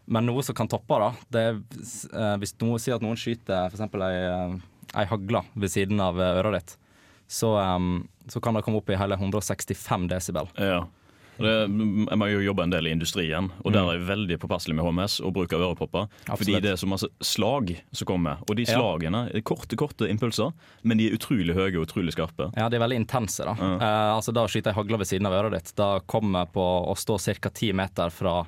Men 0.08 0.24
noe 0.24 0.42
som 0.44 0.56
kan 0.56 0.70
toppe 0.72 0.96
da, 1.02 1.10
det 1.34 1.40
er 1.44 1.58
eh, 1.58 2.34
hvis 2.40 2.54
noe 2.62 2.78
sier 2.80 2.96
at 2.96 3.04
noen 3.04 3.18
skyter 3.20 3.68
f.eks. 3.68 3.82
ei, 3.84 4.12
eh, 4.24 4.54
ei 5.02 5.08
hagle 5.10 5.42
ved 5.52 5.72
siden 5.74 6.00
av 6.00 6.16
eh, 6.16 6.38
øret 6.40 6.56
ditt, 6.56 6.76
så, 7.28 7.52
um, 7.60 8.06
så 8.32 8.40
kan 8.40 8.56
det 8.56 8.62
komme 8.64 8.80
opp 8.80 8.88
i 8.88 8.96
hele 8.96 9.18
165 9.20 10.08
desibel. 10.08 10.48
Ja. 10.56 10.86
Det, 11.38 11.54
jeg 12.10 12.18
må 12.18 12.26
jo 12.32 12.40
jobbe 12.42 12.62
en 12.66 12.70
del 12.72 12.86
i 12.88 12.90
industrien, 12.90 13.50
og 13.64 13.72
der 13.72 13.84
er 13.86 13.98
jeg 13.98 14.06
veldig 14.08 14.38
påpasselig 14.42 14.74
med 14.74 14.84
HMS 14.88 15.20
og 15.24 15.32
bruk 15.36 15.52
av 15.54 15.60
ørepropper. 15.68 16.08
Fordi 16.26 16.60
det 16.60 16.72
er 16.72 16.80
så 16.80 16.88
masse 16.90 17.06
slag 17.22 17.76
som 17.92 18.06
kommer, 18.10 18.38
og 18.48 18.56
de 18.58 18.64
Ja. 18.66 18.74
slagene 18.78 19.30
er 19.34 19.40
korte, 19.42 19.76
korte 19.76 20.08
impulser, 20.10 20.52
men 20.82 20.98
de 20.98 21.08
er 21.08 21.16
utrolig 21.16 21.54
høye 21.54 21.76
og 21.78 21.86
utrolig 21.86 22.12
skarpe. 22.16 22.50
Ja, 22.56 22.68
de 22.68 22.76
er 22.76 22.80
veldig 22.84 22.96
intense. 23.04 23.44
da. 23.44 23.52
Eh, 23.52 24.16
altså 24.16 24.32
Da 24.34 24.46
skyter 24.46 24.72
jeg 24.72 24.74
hagla 24.74 24.98
ved 24.98 25.06
siden 25.06 25.26
av 25.26 25.32
øret 25.44 25.52
ditt, 25.52 25.72
da 25.76 26.00
kommer 26.00 26.40
jeg 26.46 26.52
på 26.52 26.66
å 26.88 26.94
stå 26.96 27.18
ca. 27.40 27.48
ti 27.50 27.72
meter 27.72 28.10
fra 28.10 28.46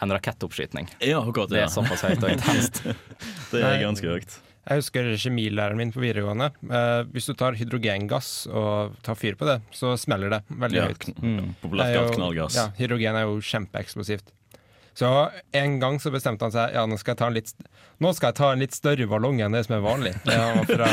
en 0.00 0.10
rakettoppskyting. 0.10 0.88
Ja, 1.02 1.18
akkurat 1.20 1.48
Det 1.50 1.58
det. 1.58 1.62
er 1.64 1.74
såpass 1.74 2.02
høyt 2.06 2.22
og 2.22 2.30
intenst. 2.30 2.82
Det 3.50 3.62
er 3.64 3.80
ganske 3.82 4.06
høyt. 4.06 4.38
Jeg 4.68 4.82
husker 4.82 5.06
kjemilæreren 5.16 5.78
min 5.80 5.92
på 5.94 6.02
videregående. 6.02 6.50
Eh, 6.68 7.02
hvis 7.14 7.28
du 7.30 7.32
tar 7.38 7.56
hydrogengass 7.56 8.46
og 8.52 8.98
tar 9.06 9.16
fyr 9.16 9.36
på 9.40 9.46
det, 9.48 9.58
så 9.72 9.94
smeller 9.96 10.34
det 10.34 10.42
veldig 10.50 10.76
Ja, 10.82 10.88
høyt. 10.90 11.06
Mm. 11.22 11.54
Populært 11.62 11.94
Det 11.94 12.02
kalt 12.02 12.18
knallgass. 12.18 12.58
Ja, 12.58 12.66
hydrogen 12.76 13.16
er 13.16 13.24
jo 13.30 13.38
kjempeeksplosivt. 13.40 14.34
Så 14.98 15.08
en 15.54 15.76
gang 15.78 16.00
så 16.02 16.10
bestemte 16.10 16.42
han 16.42 16.50
seg 16.50 16.72
Ja, 16.74 16.82
nå 16.90 16.96
skal 16.98 17.12
jeg 17.14 17.20
ta 17.20 17.26
en 17.30 17.36
litt, 17.36 17.52
nå 18.02 18.10
skal 18.16 18.32
jeg 18.32 18.38
ta 18.40 18.48
en 18.52 18.58
litt 18.64 18.74
større 18.74 19.06
ballong 19.06 19.38
enn 19.46 19.54
det 19.54 19.62
som 19.68 19.76
er 19.78 19.84
vanlig. 19.84 20.12
Var 20.26 20.64
fra 20.66 20.88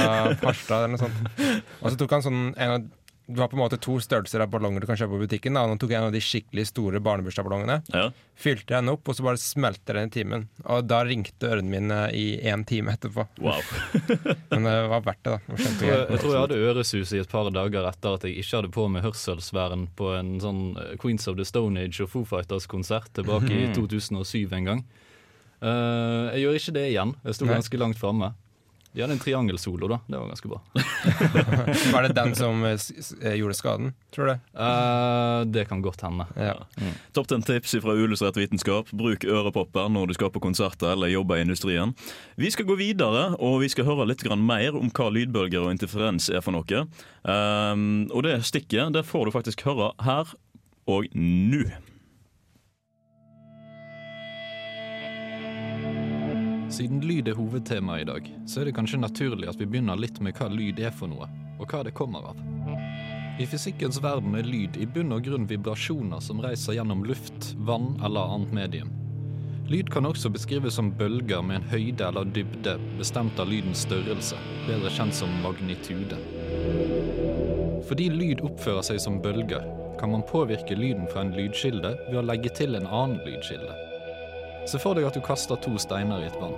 Harstad 0.46 0.86
eller 0.86 0.94
noe 0.94 1.02
sånt. 1.02 1.66
Og 1.82 1.90
så 1.90 1.98
tok 2.00 2.14
han 2.14 2.24
sånn 2.28 2.44
en 2.54 2.76
av, 2.76 2.86
Du 3.28 3.42
har 3.42 3.50
på 3.50 3.58
en 3.58 3.64
måte 3.64 3.80
to 3.82 3.96
størrelser 4.02 4.44
av 4.44 4.52
ballonger 4.54 4.84
du 4.84 4.88
kan 4.90 4.98
kjøpe 5.00 5.16
på 5.16 5.26
butikken. 5.26 5.58
Da. 5.58 5.64
Nå 5.66 5.80
tok 5.82 5.94
jeg 5.94 5.98
en 5.98 6.08
av 6.12 6.14
de 6.14 6.22
skikkelig 6.22 6.68
store 6.70 7.00
barnebursdagsballongene. 7.02 7.80
Ja. 7.90 8.04
Fylte 8.38 8.76
den 8.76 8.92
opp, 8.92 9.10
og 9.10 9.18
så 9.18 9.26
bare 9.26 9.42
smelte 9.42 9.96
den 9.98 10.12
i 10.12 10.14
timen. 10.14 10.46
Og 10.62 10.86
da 10.86 11.00
ringte 11.08 11.50
ørene 11.50 11.72
mine 11.72 12.00
i 12.14 12.26
én 12.46 12.66
time 12.70 12.94
etterpå. 12.94 13.26
Wow. 13.42 13.66
Men 14.54 14.70
det 14.70 14.76
var 14.92 15.08
verdt 15.08 15.24
det, 15.26 15.34
da. 15.34 15.56
Det 15.56 15.66
Jeg 15.66 15.80
tror 15.80 15.90
jeg, 15.90 16.20
tror 16.22 16.36
jeg 16.36 16.44
hadde 16.44 16.62
øresus 16.70 17.16
i 17.16 17.24
et 17.24 17.34
par 17.34 17.50
dager 17.50 17.90
etter 17.90 18.20
at 18.20 18.30
jeg 18.30 18.38
ikke 18.44 18.60
hadde 18.60 18.74
på 18.78 18.88
meg 18.94 19.08
hørselsvern 19.08 19.88
på 19.98 20.14
en 20.20 20.36
sånn 20.44 20.64
eh, 20.82 20.94
Queens 21.02 21.26
of 21.32 21.40
the 21.42 21.48
Stone 21.50 21.82
Age 21.82 22.06
og 22.06 22.14
Foo 22.14 22.30
Fighters-konsert 22.30 23.10
tilbake 23.18 23.50
i 23.58 23.68
2007 23.74 24.54
en 24.54 24.70
gang. 24.70 24.86
Uh, 25.66 26.30
jeg 26.36 26.44
gjør 26.44 26.58
ikke 26.60 26.74
det 26.76 26.90
igjen. 26.92 27.16
Jeg 27.26 27.40
sto 27.40 27.48
ganske 27.50 27.80
langt 27.82 27.98
framme. 27.98 28.36
De 28.96 29.02
hadde 29.04 29.12
en 29.18 29.20
triangelsolo, 29.20 29.90
da. 29.92 29.98
Det 30.08 30.16
var 30.22 30.30
ganske 30.32 30.48
bra. 30.48 30.62
Var 31.94 32.06
det 32.08 32.14
den 32.16 32.32
som 32.38 32.62
eh, 32.64 32.78
s- 32.80 32.94
s- 32.96 33.14
eh, 33.22 33.34
gjorde 33.36 33.54
skaden, 33.58 33.90
tror 34.16 34.30
du? 34.30 34.36
Uh, 34.56 35.42
det 35.52 35.66
kan 35.68 35.82
godt 35.84 36.00
hende. 36.06 36.26
Ja. 36.40 36.54
Topp 37.12 37.28
10 37.28 37.42
tips 37.50 37.76
fra 37.84 37.92
Uillustrert 37.98 38.40
vitenskap. 38.40 38.88
Bruk 38.96 39.26
ørepopper 39.28 39.90
når 39.92 40.08
du 40.08 40.16
skal 40.16 40.32
på 40.32 40.40
konserter 40.44 40.94
eller 40.94 41.12
jobbe 41.12 41.36
i 41.38 41.44
industrien. 41.44 41.92
Vi 42.40 42.50
skal 42.56 42.70
gå 42.70 42.78
videre, 42.80 43.34
og 43.36 43.60
vi 43.66 43.70
skal 43.74 43.88
høre 43.90 44.08
litt 44.08 44.24
grann 44.24 44.46
mer 44.48 44.78
om 44.80 44.88
hva 44.96 45.10
lydbølger 45.12 45.68
og 45.68 45.74
interferens 45.76 46.30
er 46.32 46.40
for 46.46 46.56
noe. 46.56 46.86
Um, 47.28 48.06
og 48.16 48.24
det 48.30 48.40
stikket 48.48 48.96
det 48.96 49.04
får 49.12 49.28
du 49.28 49.36
faktisk 49.36 49.66
høre 49.68 49.92
her 50.08 50.32
og 50.88 51.12
nå. 51.18 51.66
Siden 56.70 57.02
lyd 57.06 57.28
er 57.30 57.38
hovedtema 57.38 58.00
i 58.02 58.06
dag, 58.08 58.28
så 58.50 58.62
er 58.62 58.70
det 58.70 58.76
kanskje 58.78 58.98
naturlig 58.98 59.50
at 59.52 59.60
vi 59.62 59.68
begynner 59.70 60.00
litt 60.00 60.18
med 60.24 60.34
hva 60.38 60.48
lyd 60.50 60.80
er 60.82 60.94
for 60.96 61.12
noe, 61.12 61.28
og 61.62 61.70
hva 61.70 61.84
det 61.86 61.94
kommer 61.98 62.32
av. 62.32 62.40
I 63.38 63.46
fysikkens 63.46 64.00
verden 64.02 64.34
er 64.40 64.48
lyd 64.48 64.80
i 64.82 64.88
bunn 64.90 65.14
og 65.14 65.26
grunn 65.28 65.46
vibrasjoner 65.50 66.24
som 66.24 66.42
reiser 66.42 66.78
gjennom 66.78 67.06
luft, 67.06 67.52
vann 67.68 67.94
eller 68.04 68.34
annet 68.34 68.56
medium. 68.56 68.94
Lyd 69.70 69.90
kan 69.94 70.06
også 70.10 70.30
beskrives 70.34 70.78
som 70.78 70.92
bølger 70.98 71.42
med 71.46 71.60
en 71.60 71.70
høyde 71.72 72.06
eller 72.06 72.28
dybde 72.34 72.76
bestemt 73.00 73.40
av 73.42 73.50
lydens 73.50 73.86
størrelse, 73.86 74.38
bedre 74.68 74.92
kjent 74.94 75.18
som 75.18 75.32
magnitude. 75.46 76.20
Fordi 77.86 78.10
lyd 78.14 78.42
oppfører 78.46 78.86
seg 78.90 79.02
som 79.02 79.22
bølger, 79.22 79.66
kan 80.00 80.14
man 80.14 80.26
påvirke 80.30 80.78
lyden 80.78 81.06
fra 81.12 81.26
en 81.26 81.36
lydkilde 81.38 81.94
ved 82.10 82.22
å 82.22 82.26
legge 82.26 82.54
til 82.58 82.78
en 82.78 82.90
annen 82.90 83.22
lydkilde. 83.26 83.95
Se 84.66 84.80
for 84.82 84.98
deg 84.98 85.06
at 85.06 85.14
du 85.14 85.22
kaster 85.22 85.60
to 85.62 85.76
steiner 85.78 86.24
i 86.24 86.30
et 86.30 86.38
vann. 86.42 86.56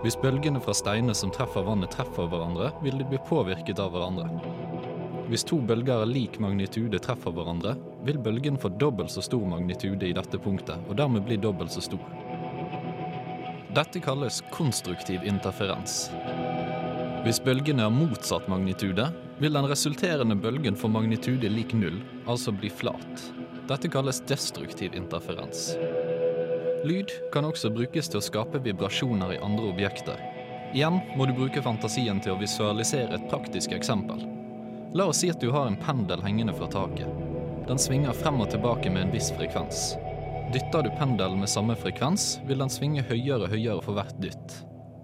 Hvis 0.00 0.16
bølgene 0.16 0.60
fra 0.64 0.72
steinene 0.72 1.12
som 1.16 1.32
treffer 1.34 1.66
vannet 1.66 1.92
treffer 1.92 2.28
hverandre, 2.32 2.70
vil 2.80 2.96
de 2.96 3.04
bli 3.10 3.18
påvirket 3.28 3.82
av 3.82 3.92
hverandre. 3.92 4.30
Hvis 5.28 5.44
to 5.46 5.60
bølger 5.60 6.00
av 6.00 6.08
lik 6.08 6.38
magnitude 6.40 6.98
treffer 7.04 7.34
hverandre, 7.36 7.74
vil 8.08 8.16
bølgen 8.24 8.56
få 8.58 8.72
dobbelt 8.80 9.12
så 9.12 9.22
stor 9.22 9.44
magnitude 9.46 10.08
i 10.08 10.16
dette 10.16 10.40
punktet, 10.40 10.80
og 10.88 10.96
dermed 10.96 11.26
bli 11.28 11.36
dobbelt 11.38 11.74
så 11.74 11.84
stor. 11.84 12.00
Dette 13.76 14.00
kalles 14.02 14.40
konstruktiv 14.50 15.22
interferens. 15.28 16.08
Hvis 17.22 17.42
bølgene 17.44 17.84
har 17.84 17.92
motsatt 17.92 18.48
magnitude, 18.48 19.10
vil 19.38 19.54
den 19.54 19.68
resulterende 19.68 20.34
bølgen 20.40 20.76
få 20.76 20.88
magnitude 20.88 21.52
lik 21.52 21.76
null, 21.76 22.00
altså 22.24 22.56
bli 22.56 22.72
flat. 22.72 23.28
Dette 23.68 23.92
kalles 23.92 24.24
destruktiv 24.26 24.96
interferens. 24.96 25.68
Lyd 26.84 27.10
kan 27.32 27.44
også 27.44 27.68
brukes 27.74 28.08
til 28.08 28.20
å 28.20 28.24
skape 28.24 28.60
vibrasjoner 28.64 29.34
i 29.34 29.40
andre 29.44 29.68
objekter. 29.68 30.20
Igjen 30.72 31.00
må 31.18 31.26
du 31.28 31.34
bruke 31.36 31.60
fantasien 31.60 32.22
til 32.24 32.32
å 32.32 32.38
visualisere 32.40 33.18
et 33.18 33.26
praktisk 33.28 33.74
eksempel. 33.76 34.22
La 34.96 35.04
oss 35.10 35.20
si 35.20 35.28
at 35.30 35.42
du 35.42 35.50
har 35.52 35.68
en 35.68 35.76
pendel 35.78 36.22
hengende 36.24 36.54
fra 36.56 36.70
taket. 36.72 37.10
Den 37.68 37.78
svinger 37.78 38.16
frem 38.16 38.40
og 38.40 38.48
tilbake 38.54 38.90
med 38.90 39.06
en 39.06 39.12
viss 39.12 39.28
frekvens. 39.36 39.92
Dytter 40.54 40.86
du 40.86 40.90
pendelen 40.96 41.42
med 41.42 41.52
samme 41.52 41.76
frekvens, 41.78 42.38
vil 42.48 42.64
den 42.64 42.72
svinge 42.72 43.04
høyere 43.06 43.44
og 43.44 43.52
høyere 43.52 43.84
for 43.84 43.98
hvert 43.98 44.16
dytt. 44.22 44.56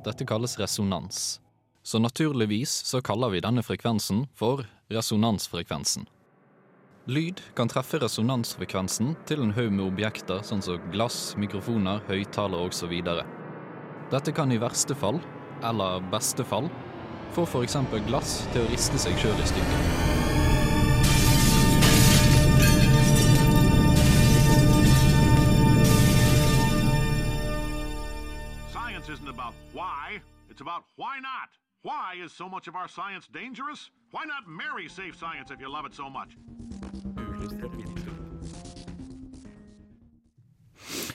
Dette 0.06 0.26
kalles 0.26 0.56
resonans. 0.58 1.38
Så 1.86 2.00
naturligvis 2.02 2.72
så 2.88 3.02
kaller 3.04 3.36
vi 3.36 3.44
denne 3.44 3.62
frekvensen 3.62 4.24
for 4.34 4.64
resonansfrekvensen. 4.90 6.08
Lyd 7.06 7.38
kan 7.54 7.68
treffe 7.70 8.00
resonansfrekvensen 8.02 9.12
til 9.30 9.38
en 9.44 9.52
haug 9.54 9.68
med 9.70 9.84
objekter 9.84 10.40
sånn 10.42 10.58
som 10.66 10.88
glass, 10.90 11.36
mikrofoner, 11.38 12.00
høyttalere 12.08 12.66
osv. 12.66 12.94
Dette 14.10 14.32
kan 14.34 14.50
i 14.50 14.58
verste 14.58 14.96
fall, 14.98 15.20
eller 15.62 16.02
beste 16.10 16.42
fall, 16.42 16.66
få 17.36 17.44
f.eks. 17.46 17.76
glass 18.08 18.32
til 18.50 18.64
å 18.64 18.70
riste 18.72 18.98
seg 18.98 19.14
sjøl 19.22 19.38
i 19.38 19.46
stykker. 19.46 19.86
Science 28.74 29.06
isn't 29.14 29.30
about 29.30 29.54
why, 29.70 30.18
it's 30.50 30.60
about 30.60 30.82
why 30.98 31.22
not. 31.22 31.54
Why 31.86 32.24
is 32.24 32.32
so 32.32 32.48
much 32.48 32.66
of 32.66 32.74
our 32.74 32.88
science 32.88 33.28
dangerous? 33.32 33.90
Why 34.10 34.24
not 34.26 34.42
marry 34.48 34.88
safe 34.88 35.14
science 35.22 35.52
if 35.54 35.60
you 35.60 35.68
love 35.70 35.86
it 35.86 35.94
so 35.94 36.10
much? 36.10 36.34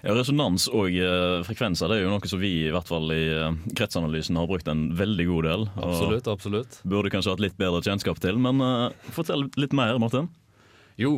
Ja, 0.01 0.13
Resonans 0.15 0.69
og 0.71 0.95
eh, 0.95 1.41
frekvenser 1.43 1.91
det 1.91 1.97
er 1.97 2.05
jo 2.05 2.13
noe 2.13 2.31
som 2.31 2.39
vi 2.39 2.53
i 2.69 2.71
hvert 2.71 2.87
fall 2.87 3.11
i 3.11 3.19
eh, 3.33 3.59
kretsanalysen 3.75 4.39
har 4.39 4.47
brukt 4.47 4.71
en 4.71 4.85
veldig 4.95 5.27
god 5.33 5.49
del. 5.49 5.67
og 5.75 5.89
Absolutt, 5.89 6.31
absolutt. 6.31 6.79
Burde 6.87 7.11
kanskje 7.11 7.35
hatt 7.35 7.43
litt 7.43 7.59
bedre 7.59 7.83
kjennskap 7.83 8.23
til, 8.23 8.39
men 8.39 8.63
eh, 8.63 9.11
fortell 9.11 9.49
litt 9.59 9.75
mer, 9.75 9.99
Martin. 9.99 10.31
Jo, 10.95 11.17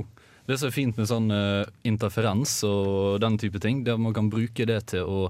det 0.50 0.58
som 0.58 0.72
er 0.72 0.78
fint 0.80 0.98
med 0.98 1.14
sånn 1.14 1.30
eh, 1.30 1.70
interferens 1.86 2.58
og 2.66 3.22
den 3.22 3.38
type 3.38 3.62
ting, 3.62 3.86
det 3.86 3.94
er 3.94 4.02
at 4.02 4.08
man 4.10 4.18
kan 4.18 4.34
bruke 4.34 4.66
det 4.66 4.82
til 4.96 5.06
å 5.06 5.28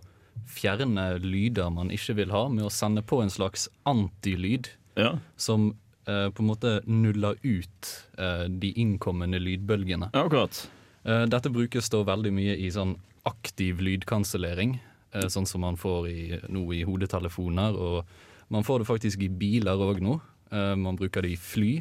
fjerne 0.50 1.20
lyder 1.24 1.70
man 1.74 1.92
ikke 1.94 2.16
vil 2.22 2.32
ha, 2.32 2.48
med 2.50 2.66
å 2.68 2.72
sende 2.74 3.02
på 3.06 3.22
en 3.24 3.30
slags 3.34 3.68
antilyd 3.90 4.70
Ja, 5.00 5.16
som 5.38 5.72
eh, 6.08 6.30
på 6.30 6.44
en 6.44 6.50
måte 6.52 6.82
nuller 6.86 7.36
ut 7.44 7.92
eh, 8.18 8.46
de 8.50 8.74
innkommende 8.78 9.40
lydbølgene. 9.42 10.10
ja 10.14 10.26
akkurat. 10.26 10.70
Eh, 11.04 11.26
dette 11.32 11.50
brukes 11.52 11.90
da 11.90 12.04
veldig 12.08 12.32
mye 12.34 12.58
i 12.58 12.70
sånn 12.72 12.96
aktiv 13.26 13.80
lydkansellering, 13.82 14.78
eh, 15.14 15.28
sånn 15.32 15.48
som 15.48 15.62
man 15.66 15.78
får 15.80 16.08
i, 16.12 16.40
nå 16.50 16.66
i 16.76 16.84
hodetelefoner. 16.84 17.76
Og 17.76 18.06
man 18.54 18.64
får 18.68 18.84
det 18.84 18.88
faktisk 18.92 19.22
i 19.26 19.30
biler 19.30 19.80
òg 19.80 20.02
nå. 20.04 20.20
Eh, 20.52 20.76
man 20.76 20.96
bruker 21.00 21.22
det 21.26 21.34
i 21.34 21.40
fly, 21.40 21.72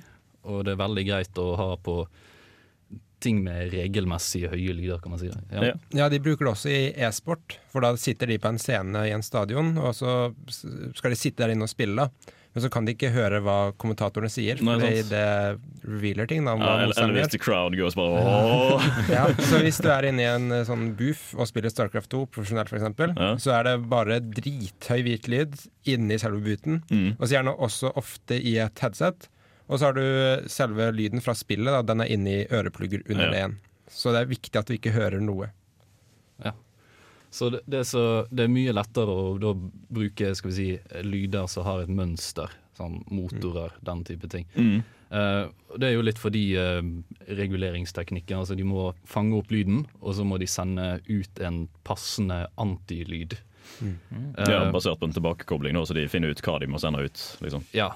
og 0.44 0.64
det 0.64 0.72
er 0.74 0.80
veldig 0.82 1.04
greit 1.06 1.38
å 1.38 1.52
ha 1.58 1.70
på 1.76 2.06
ting 3.22 3.40
med 3.44 3.70
regelmessig 3.72 4.44
høye 4.52 4.74
lyder, 4.76 5.00
kan 5.02 5.14
man 5.14 5.22
si. 5.22 5.30
Ja. 5.52 5.64
Ja. 5.70 5.72
Ja, 6.02 6.10
de 6.12 6.20
bruker 6.22 6.48
det 6.48 6.54
også 6.56 6.70
i 6.72 6.82
e-sport, 7.06 7.58
for 7.72 7.84
da 7.84 7.94
sitter 8.00 8.30
de 8.30 8.38
på 8.42 8.50
en 8.52 8.60
scene 8.62 9.06
i 9.08 9.14
en 9.14 9.24
stadion, 9.26 9.74
og 9.80 9.94
så 9.98 10.18
skal 10.98 11.14
de 11.14 11.18
sitte 11.20 11.44
der 11.44 11.54
inne 11.56 11.68
og 11.68 11.72
spille. 11.72 12.08
Men 12.52 12.60
så 12.60 12.68
kan 12.68 12.84
de 12.84 12.92
ikke 12.92 13.08
høre 13.14 13.38
hva 13.40 13.72
kommentatorene 13.80 14.28
sier, 14.28 14.58
Nei, 14.60 14.74
for 14.76 14.84
sant. 14.84 15.08
det 15.08 15.88
revealer 15.88 16.28
ting. 16.28 16.44
Da, 16.44 16.52
Ja, 16.60 16.74
eller, 16.84 16.98
eller 17.00 17.16
hvis 17.16 17.32
the 17.32 17.40
crowd 17.40 17.72
goes 17.78 17.96
bare 17.96 18.20
åh. 18.20 18.88
Ja, 19.08 19.22
så 19.48 19.62
hvis 19.64 19.80
du 19.80 19.88
er 19.88 20.04
inne 20.10 20.20
i 20.20 20.28
en 20.28 20.52
eh, 20.52 20.66
sånn 20.68 20.90
booth 20.98 21.32
og 21.38 21.48
spiller 21.48 21.72
Starcraft 21.72 22.10
2 22.12 22.26
profesjonelt 22.34 22.68
f.eks., 22.68 22.82
eksempel 22.82 23.14
Ja. 23.16 23.30
så 23.40 23.54
er 23.56 23.70
det 23.70 23.76
bare 23.88 24.20
drithøy 24.20 25.00
hvit 25.06 25.30
lyd 25.32 25.56
inni 25.88 26.18
selve 26.20 26.42
booten. 26.44 26.82
Mm. 26.92 27.14
Og 27.16 27.24
så 27.24 27.38
gjerne 27.38 27.56
også 27.56 27.94
ofte 27.96 28.36
i 28.36 28.58
et 28.60 28.84
headset. 28.84 29.30
Og 29.68 29.78
så 29.78 29.88
har 29.88 29.96
du 29.96 30.48
selve 30.50 30.90
lyden 30.92 31.22
fra 31.24 31.34
spillet, 31.38 31.70
da, 31.72 31.82
den 31.86 32.02
er 32.04 32.10
inni 32.12 32.42
øreplugger 32.50 33.04
under 33.08 33.24
Ja. 33.24 33.30
det 33.30 33.38
igjen. 33.42 33.58
Så 33.92 34.12
det 34.12 34.22
er 34.22 34.30
viktig 34.30 34.56
at 34.58 34.66
du 34.68 34.74
ikke 34.74 34.94
hører 34.94 35.20
noe. 35.20 35.52
Så 37.32 37.48
det, 37.50 37.60
det, 37.64 37.78
er 37.80 37.86
så 37.88 38.00
det 38.28 38.44
er 38.44 38.50
mye 38.52 38.74
lettere 38.76 39.08
å 39.08 39.36
da 39.40 39.54
bruke 39.56 40.34
skal 40.36 40.52
vi 40.52 40.56
si, 40.56 40.66
lyder 41.00 41.46
som 41.48 41.64
har 41.64 41.86
et 41.86 41.92
mønster. 41.92 42.52
Sånn 42.76 42.98
motorer, 43.08 43.72
den 43.84 44.02
type 44.04 44.28
ting. 44.32 44.44
Mm. 44.52 44.82
Uh, 45.12 45.48
det 45.80 45.88
er 45.88 45.94
jo 45.94 46.04
litt 46.04 46.20
fordi 46.20 46.42
uh, 46.56 46.80
reguleringsteknikken 47.28 48.38
altså 48.38 48.56
De 48.56 48.64
må 48.64 48.90
fange 49.08 49.36
opp 49.36 49.50
lyden, 49.52 49.86
og 50.00 50.16
så 50.16 50.24
må 50.28 50.38
de 50.40 50.48
sende 50.48 50.86
ut 51.08 51.40
en 51.44 51.66
passende 51.88 52.46
antilyd. 52.60 53.38
Mm. 53.80 53.96
Uh, 54.36 54.44
Ja, 54.52 54.62
basert 54.72 55.00
på 55.00 55.08
en 55.08 55.16
tilbakekobling, 55.16 55.76
nå, 55.76 55.86
så 55.88 55.96
de 55.96 56.04
finner 56.12 56.32
ut 56.32 56.44
hva 56.44 56.58
de 56.60 56.68
må 56.68 56.80
sende 56.84 57.04
ut. 57.04 57.24
Liksom. 57.44 57.64
ja. 57.76 57.94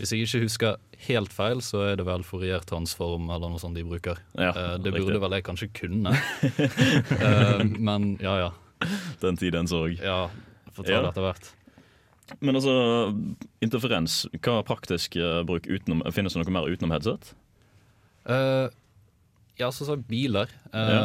Hvis 0.00 0.12
jeg 0.14 0.24
ikke 0.24 0.40
husker 0.46 0.76
helt 1.06 1.32
feil, 1.32 1.60
så 1.64 1.82
er 1.90 1.98
det 2.00 2.06
vel 2.08 2.22
Fourier-transform 2.24 3.28
eller 3.28 3.52
noe 3.52 3.60
sånt 3.60 3.76
de 3.76 3.84
bruker. 3.84 4.16
Ja, 4.32 4.50
uh, 4.56 4.74
det 4.80 4.94
riktig. 4.94 5.04
burde 5.10 5.20
vel 5.26 5.36
jeg 5.36 5.44
kanskje 5.44 5.68
kunne. 5.76 6.14
uh, 7.20 7.64
men 7.90 8.14
ja 8.24 8.36
ja. 8.46 8.50
Den 9.20 9.36
tid, 9.36 9.52
den 9.52 9.68
sorg. 9.68 9.98
ja 10.00 10.30
Får 10.72 10.86
ta 10.86 10.92
Ja. 10.94 11.00
det 11.04 11.10
etter 11.12 11.26
hvert. 11.26 11.50
Men 12.40 12.54
altså, 12.56 12.72
interferens, 13.60 14.22
hva 14.40 14.60
praktisk 14.64 15.16
eh, 15.18 15.40
bruk 15.44 15.64
utenom 15.66 16.04
Finnes 16.14 16.32
det 16.36 16.44
noe 16.44 16.52
mer 16.54 16.68
utenom 16.70 16.92
headset? 16.94 17.32
Uh, 18.24 18.70
ja, 19.58 19.68
så 19.74 19.84
sa 19.88 19.96
biler. 19.98 20.48
Uh, 20.72 20.78
Ja. 20.94 21.02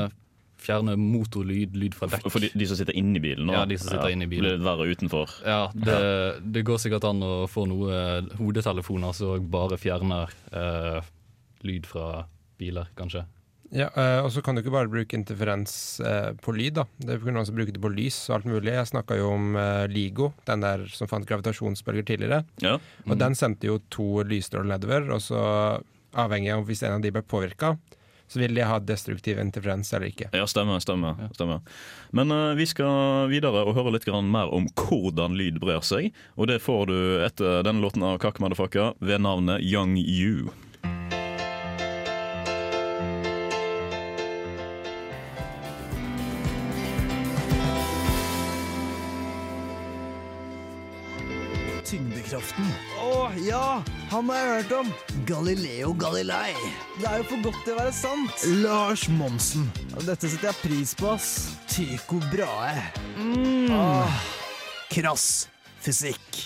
Fjerne 0.65 0.95
motorlyd, 0.97 1.75
lyd 1.77 1.93
fra 1.97 2.09
dekk. 2.09 2.25
For 2.33 2.41
de, 2.41 2.49
de 2.57 2.65
som 2.69 2.79
sitter 2.79 2.97
inne 2.97 3.19
i 3.19 3.23
bilen? 3.23 3.45
nå, 3.45 3.53
Ja, 3.53 3.65
de 3.69 3.77
som 3.77 3.91
sitter 3.91 4.09
inne 4.15 4.25
i 4.25 4.31
bilen. 4.31 4.47
Blir 4.47 4.57
litt 4.57 4.65
verre 4.65 4.87
utenfor. 4.89 5.35
Ja, 5.45 5.61
det, 5.77 5.99
det 6.55 6.65
går 6.65 6.81
sikkert 6.81 7.05
an 7.11 7.21
å 7.25 7.33
få 7.51 7.67
noe 7.69 8.01
hodetelefoner 8.39 9.13
som 9.15 9.45
bare 9.53 9.77
fjerner 9.81 10.33
eh, 10.51 10.99
lyd 11.65 11.85
fra 11.89 12.25
biler, 12.61 12.89
kanskje. 12.97 13.25
Ja, 13.75 13.87
eh, 13.97 14.19
Og 14.23 14.29
så 14.31 14.41
kan 14.45 14.55
du 14.55 14.61
ikke 14.61 14.71
bare 14.75 14.87
bruke 14.87 15.17
interferens 15.17 15.99
eh, 15.99 16.29
på 16.39 16.53
lyd. 16.55 16.77
da 16.77 16.83
Det 17.01 17.17
kan 17.23 17.35
også 17.41 17.55
bruke 17.57 17.73
det 17.75 17.81
på 17.81 17.89
lys 17.91 18.19
og 18.29 18.35
alt 18.37 18.45
mulig. 18.47 18.71
Jeg 18.75 18.87
snakka 18.91 19.17
jo 19.19 19.31
om 19.33 19.55
eh, 19.59 19.85
LIGO, 19.91 20.29
den 20.47 20.61
der 20.63 20.85
som 20.93 21.09
fant 21.11 21.25
gravitasjonsbølger 21.27 22.05
tidligere. 22.07 22.43
Ja. 22.63 22.77
Og 23.09 23.17
den 23.19 23.35
sendte 23.35 23.67
jo 23.71 23.79
to 23.91 24.21
lysstråler 24.23 24.75
nedover, 24.75 25.09
og 25.17 25.21
så 25.25 25.41
avhengig 26.15 26.53
av 26.55 26.63
hvis 26.69 26.85
en 26.87 26.99
av 26.99 27.03
de 27.03 27.11
ble 27.11 27.25
påvirka, 27.27 27.73
så 28.27 28.39
vil 28.39 28.55
de 28.55 28.65
ha 28.65 28.79
destruktiv 28.79 29.39
interferens 29.39 29.93
eller 29.93 30.09
ikke. 30.09 30.29
Ja, 30.33 30.47
stemmer. 30.47 30.79
stemmer, 30.79 31.29
stemmer. 31.33 31.61
Men 32.15 32.31
uh, 32.31 32.53
vi 32.57 32.65
skal 32.69 33.29
videre 33.31 33.65
og 33.65 33.75
høre 33.77 33.95
litt 33.95 34.07
grann 34.07 34.31
mer 34.31 34.51
om 34.53 34.67
hvordan 34.73 35.37
lyd 35.37 35.61
brer 35.63 35.85
seg. 35.85 36.11
Og 36.35 36.49
det 36.51 36.61
får 36.65 36.85
du 36.91 36.99
etter 37.25 37.63
denne 37.65 37.83
låten 37.83 38.05
av 38.05 38.19
Kak 38.23 38.41
Madafaka 38.43 38.93
ved 38.99 39.25
navnet 39.25 39.61
Young 39.63 39.97
You. 39.97 40.49
Tyngdekraften. 51.85 52.65
Ja! 53.45 53.81
Han 54.11 54.29
har 54.29 54.37
jeg 54.37 54.53
hørt 54.53 54.75
om. 54.79 54.93
Galileo 55.27 55.95
Galilei. 55.99 56.53
Det 56.99 57.09
er 57.09 57.23
jo 57.23 57.29
for 57.31 57.47
godt 57.47 57.63
til 57.65 57.73
å 57.73 57.79
være 57.81 57.95
sant. 57.95 58.45
Lars 58.61 59.07
Monsen. 59.09 59.65
Dette 60.05 60.29
setter 60.29 60.51
jeg 60.51 60.61
pris 60.61 60.93
på, 60.97 61.09
ass. 61.15 61.33
Tycho 61.71 62.21
Brahe. 62.31 62.85
Mm. 63.17 63.73
Ah. 63.73 64.23
Krass 64.93 65.47
fysikk. 65.85 66.45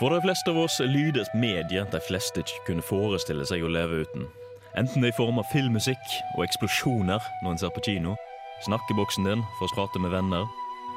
For 0.00 0.12
de 0.12 0.20
fleste 0.20 0.52
av 0.52 0.58
oss 0.60 0.76
lyder 0.84 1.22
et 1.22 1.36
medie 1.40 1.84
de 1.92 2.00
fleste 2.04 2.42
ikke 2.42 2.66
kunne 2.66 2.84
forestille 2.84 3.46
seg 3.48 3.64
å 3.64 3.72
leve 3.72 4.02
uten. 4.04 4.26
Enten 4.76 5.00
det 5.00 5.08
er 5.08 5.14
i 5.14 5.16
form 5.16 5.40
av 5.40 5.48
filmmusikk 5.54 6.18
og 6.36 6.44
eksplosjoner 6.44 7.22
når 7.42 7.54
en 7.54 7.62
ser 7.62 7.72
på 7.72 7.84
kino, 7.86 8.12
snakkeboksen 8.66 9.24
din 9.24 9.44
for 9.56 9.70
å 9.70 9.76
prate 9.78 10.02
med 10.04 10.12
venner, 10.12 10.44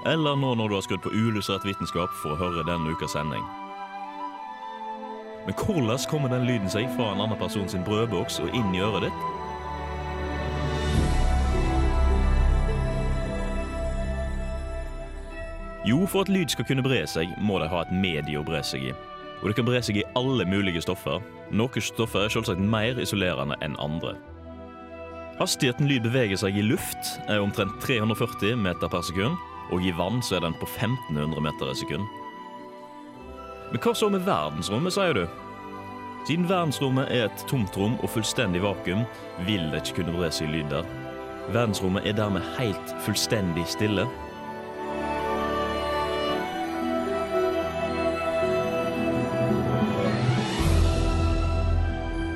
eller 0.05 0.35
nå 0.35 0.53
når 0.55 0.69
du 0.69 0.75
har 0.77 0.85
skrudd 0.85 1.03
på 1.03 1.11
uillustrert 1.11 1.65
vitenskap 1.67 2.13
for 2.21 2.35
å 2.35 2.39
høre 2.39 2.67
denne 2.67 2.93
ukas 2.93 3.17
sending. 3.17 3.43
Men 5.45 5.57
hvordan 5.57 6.05
kommer 6.09 6.29
den 6.29 6.47
lyden 6.47 6.69
seg 6.69 6.87
fra 6.95 7.11
en 7.13 7.23
annen 7.23 7.39
person 7.39 7.69
sin 7.69 7.83
brødboks 7.83 8.39
og 8.43 8.53
inn 8.55 8.75
i 8.75 8.83
øret 8.85 9.07
ditt? 9.07 9.27
Jo, 15.87 16.03
for 16.05 16.21
at 16.21 16.29
lyd 16.29 16.51
skal 16.51 16.67
kunne 16.67 16.83
bre 16.85 17.01
seg, 17.07 17.31
må 17.41 17.57
de 17.59 17.69
ha 17.71 17.81
et 17.81 17.93
medie 17.95 18.37
å 18.37 18.45
bre 18.45 18.59
seg 18.61 18.91
i. 18.91 18.95
Og 19.39 19.47
det 19.47 19.55
kan 19.57 19.65
bre 19.65 19.79
seg 19.81 19.97
i 19.97 20.07
alle 20.19 20.45
mulige 20.45 20.83
stoffer. 20.83 21.23
Noen 21.55 21.81
stoffer 21.81 22.27
er 22.27 22.33
selvsagt 22.33 22.61
mer 22.61 22.99
isolerende 22.99 23.57
enn 23.65 23.79
andre. 23.81 24.17
Hastigheten 25.39 25.87
lyd 25.87 26.03
beveger 26.03 26.37
seg 26.37 26.57
i 26.59 26.65
luft, 26.67 27.15
er 27.31 27.39
omtrent 27.39 27.79
340 27.81 28.59
meter 28.59 28.91
per 28.91 29.05
sekund, 29.07 29.39
og 29.69 29.83
i 29.85 29.91
vann 29.95 30.23
så 30.25 30.37
er 30.37 30.45
den 30.47 30.57
på 30.57 30.67
1500 30.67 31.41
meter 31.41 31.71
i 31.71 31.77
sekund. 31.77 32.07
Men 33.69 33.81
hva 33.83 33.93
så 33.93 34.09
med 34.09 34.25
verdensrommet, 34.25 34.95
sier 34.95 35.13
du? 35.13 35.25
Siden 36.27 36.49
verdensrommet 36.49 37.09
er 37.13 37.27
et 37.27 37.43
tomt 37.49 37.77
rom 37.77 37.95
og 38.03 38.09
fullstendig 38.13 38.63
vakuum, 38.65 39.05
vil 39.47 39.69
det 39.71 39.83
ikke 39.83 40.01
kunne 40.01 40.17
bre 40.17 40.31
seg 40.33 40.51
lyd 40.53 40.69
der. 40.73 40.89
Verdensrommet 41.53 42.05
er 42.05 42.17
dermed 42.17 42.45
helt 42.57 42.95
fullstendig 43.05 43.65
stille. 43.69 44.05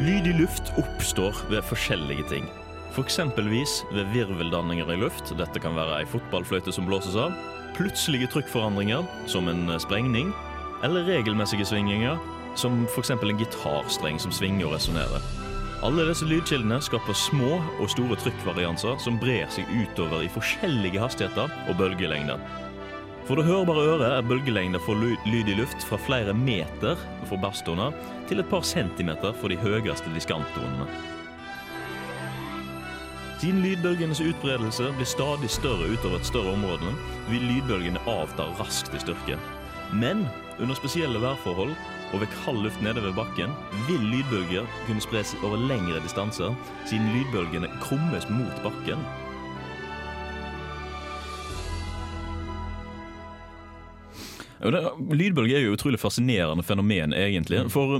Lyd 0.04 0.28
i 0.28 0.36
luft 0.36 0.74
oppstår 0.82 1.46
ved 1.50 1.62
forskjellige 1.70 2.26
ting. 2.30 2.50
Eksempelvis 2.94 3.86
ved 3.92 4.06
virveldanninger 4.14 4.92
i 4.94 5.00
luft, 5.02 5.32
dette 5.38 5.60
kan 5.60 5.74
være 5.74 6.04
ei 6.04 6.06
fotballfløyte 6.06 6.72
som 6.76 6.86
blåses 6.86 7.16
av, 7.18 7.34
plutselige 7.74 8.30
trykkforandringer, 8.30 9.08
som 9.26 9.50
en 9.50 9.66
sprengning, 9.82 10.30
eller 10.86 11.08
regelmessige 11.08 11.66
svinginger, 11.66 12.20
som 12.56 12.84
f.eks. 12.86 13.10
en 13.16 13.40
gitarstreng 13.40 14.20
som 14.22 14.32
svinger 14.32 14.68
og 14.68 14.76
resonnerer. 14.76 15.26
Alle 15.84 16.06
disse 16.08 16.28
lydkildene 16.30 16.78
skaper 16.86 17.18
små 17.18 17.58
og 17.82 17.90
store 17.92 18.16
trykkvarianser 18.22 19.02
som 19.04 19.18
brer 19.20 19.50
seg 19.52 19.68
utover 19.74 20.22
i 20.24 20.30
forskjellige 20.32 21.02
hastigheter 21.02 21.50
og 21.68 21.80
bølgelengder. 21.80 22.40
For 23.28 23.40
det 23.40 23.48
hørbare 23.48 23.88
øret 23.96 24.06
er 24.12 24.28
bølgelengder 24.28 24.84
for 24.86 25.00
lyd 25.00 25.50
i 25.50 25.58
luft 25.58 25.84
fra 25.88 25.98
flere 25.98 26.36
meter 26.36 27.00
for 27.26 27.42
basstoner 27.42 27.96
til 28.30 28.44
et 28.44 28.52
par 28.52 28.64
centimeter 28.68 29.34
for 29.42 29.52
de 29.52 29.60
høyeste 29.60 30.12
diskanttonene. 30.14 31.13
Siden 33.44 33.60
lydbølgenes 33.60 34.22
utbredelse 34.24 34.86
blir 34.96 35.08
stadig 35.10 35.50
større 35.52 35.90
utover 35.92 36.16
et 36.16 36.28
større 36.30 36.54
område, 36.56 36.94
vil 37.28 37.42
lydbølgene 37.44 38.00
avta 38.08 38.46
raskt 38.56 38.94
i 38.96 39.02
styrke. 39.04 39.36
Men 39.92 40.22
under 40.64 40.78
spesielle 40.80 41.20
værforhold 41.20 41.74
og 42.14 42.22
ved 42.22 42.32
kald 42.38 42.62
luft 42.64 42.80
nede 42.86 43.04
ved 43.04 43.12
bakken 43.18 43.52
vil 43.90 44.06
lydbølger 44.14 44.64
kunne 44.86 45.04
spres 45.04 45.34
over 45.44 45.60
lengre 45.60 46.00
distanser, 46.06 46.56
siden 46.88 47.12
lydbølgene 47.12 47.68
krummes 47.84 48.30
mot 48.32 48.64
bakken. 48.64 49.04
Lydbølger 55.12 55.58
er 55.58 55.68
jo 55.68 55.76
et 55.76 55.82
utrolig 55.82 56.00
fascinerende 56.00 56.64
fenomen, 56.64 57.12
egentlig. 57.12 57.66
For 57.76 58.00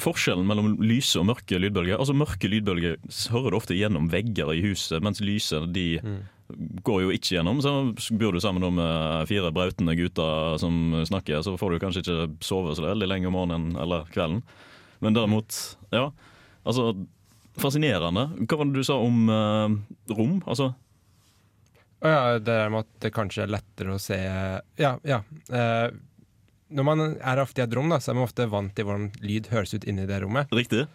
forskjellen 0.00 0.46
mellom 0.48 0.76
lyse 0.80 1.18
og 1.20 1.26
mørke 1.28 1.58
lydbølger 1.60 1.98
Altså 2.00 2.14
Mørke 2.16 2.48
lydbølger 2.48 2.96
hører 3.32 3.52
du 3.52 3.58
ofte 3.58 3.76
gjennom 3.76 4.08
vegger 4.12 4.52
i 4.54 4.62
huset, 4.64 5.02
mens 5.04 5.20
lyse 5.24 5.60
de 5.74 6.00
går 6.84 7.02
jo 7.04 7.12
ikke 7.14 7.36
gjennom. 7.36 7.60
Så 7.62 8.16
bor 8.18 8.34
du 8.34 8.40
sammen 8.42 8.64
med 8.76 9.28
fire 9.30 9.52
brautende 9.54 9.96
gutter 9.98 10.58
som 10.60 11.02
snakker, 11.08 11.42
så 11.44 11.56
får 11.60 11.72
du 11.72 11.80
kanskje 11.82 12.04
ikke 12.04 12.28
sove 12.44 12.74
så 12.76 12.86
veldig 12.86 13.08
lenge 13.08 13.30
om 13.30 13.36
morgenen 13.36 13.76
eller 13.80 14.08
kvelden. 14.12 14.42
Men 15.02 15.16
derimot, 15.16 15.56
ja. 15.90 16.10
Altså, 16.62 16.92
fascinerende. 17.58 18.28
Hva 18.46 18.60
var 18.60 18.70
det 18.70 18.82
du 18.82 18.86
sa 18.86 18.98
om 19.02 19.26
uh, 19.28 19.74
rom? 20.14 20.38
Altså 20.46 20.72
Å 22.02 22.12
ja, 22.12 22.22
det 22.38 22.46
der 22.46 22.70
med 22.72 22.86
at 22.86 22.92
det 23.04 23.14
kanskje 23.14 23.44
er 23.46 23.54
lettere 23.56 23.96
å 23.96 24.02
se 24.02 24.18
Ja, 24.78 24.96
ja. 25.06 25.22
Eh, 25.50 25.88
når 26.72 26.86
man 26.88 27.04
er 27.16 27.42
ofte 27.42 27.62
i 27.62 27.66
et 27.66 27.76
rom, 27.76 27.92
da, 27.92 28.00
så 28.02 28.12
er 28.12 28.18
man 28.18 28.28
ofte 28.28 28.48
vant 28.50 28.74
til 28.76 28.88
hvordan 28.88 29.10
lyd 29.24 29.48
høres 29.52 29.74
ut 29.76 29.86
inni 29.88 30.08
det 30.08 30.22
rommet. 30.24 30.52
Riktig. 30.54 30.86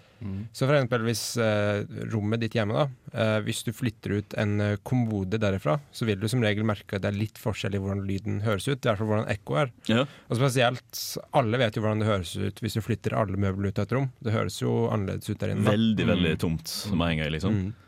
Så 0.55 0.65
for 0.65 0.73
eksempel 0.73 1.03
hvis 1.05 1.21
eh, 1.41 1.83
rommet 2.11 2.41
ditt 2.41 2.55
hjemme, 2.57 2.73
da, 2.73 2.85
eh, 3.13 3.37
hvis 3.45 3.61
du 3.67 3.71
flytter 3.75 4.17
ut 4.17 4.35
en 4.41 4.55
eh, 4.63 4.77
kommode 4.87 5.39
derifra, 5.41 5.77
så 5.93 6.07
vil 6.09 6.19
du 6.21 6.27
som 6.31 6.41
regel 6.43 6.65
merke 6.67 6.97
at 6.97 7.05
det 7.05 7.11
er 7.11 7.19
litt 7.19 7.41
forskjell 7.41 7.77
i 7.77 7.81
hvordan 7.81 8.05
lyden 8.07 8.39
høres 8.45 8.67
ut. 8.67 8.79
I 8.81 8.89
hvert 8.89 9.01
fall 9.01 9.11
hvordan 9.11 9.31
ekko 9.33 9.59
er. 9.63 9.73
Ja. 9.91 10.05
Og 10.27 10.39
spesielt, 10.41 11.03
alle 11.37 11.61
vet 11.61 11.77
jo 11.77 11.85
hvordan 11.85 12.01
det 12.03 12.09
høres 12.09 12.33
ut 12.37 12.63
hvis 12.63 12.77
du 12.79 12.83
flytter 12.85 13.17
alle 13.17 13.39
møbler 13.39 13.69
ut 13.69 13.81
av 13.81 13.87
et 13.87 13.97
rom. 13.97 14.09
Det 14.23 14.33
høres 14.33 14.61
jo 14.63 14.77
annerledes 14.93 15.29
ut 15.29 15.43
der 15.43 15.53
inne. 15.53 15.67
da. 15.67 15.75
Veldig, 15.77 16.07
veldig 16.13 16.37
tomt 16.41 16.73
med 16.93 17.11
en 17.11 17.21
gang, 17.21 17.35
liksom. 17.37 17.61
Og 17.67 17.83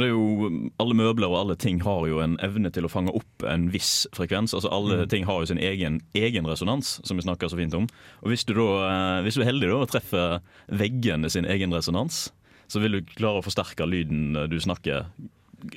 det 0.00 0.08
er 0.08 0.14
jo, 0.14 0.48
alle 0.80 0.96
møbler 0.96 1.28
og 1.28 1.38
alle 1.42 1.56
ting 1.60 1.82
har 1.84 2.06
jo 2.08 2.22
en 2.24 2.38
evne 2.44 2.70
til 2.72 2.86
å 2.88 2.90
fange 2.92 3.12
opp 3.12 3.44
en 3.44 3.66
viss 3.74 4.06
frekvens. 4.16 4.54
Altså 4.56 4.70
Alle 4.72 5.04
ting 5.10 5.26
har 5.28 5.42
jo 5.42 5.50
sin 5.50 5.60
egen, 5.60 6.00
egen 6.16 6.48
resonans, 6.48 6.94
som 7.04 7.20
vi 7.20 7.26
snakker 7.26 7.52
så 7.52 7.58
fint 7.60 7.76
om. 7.76 7.84
Og 8.24 8.32
hvis 8.32 8.46
du, 8.48 8.54
da, 8.56 8.68
eh, 8.86 9.18
hvis 9.26 9.36
du 9.36 9.42
er 9.44 9.50
heldig 9.50 9.68
da 9.68 9.82
og 9.82 9.92
treffer 9.92 10.38
veggene 10.72 11.28
sin 11.32 11.44
egen 11.44 11.76
resonans, 11.76 12.30
så 12.72 12.80
vil 12.80 12.96
du 12.96 13.12
klare 13.18 13.42
å 13.42 13.44
forsterke 13.44 13.84
lyden 13.84 14.32
du 14.48 14.56
snakker 14.64 15.10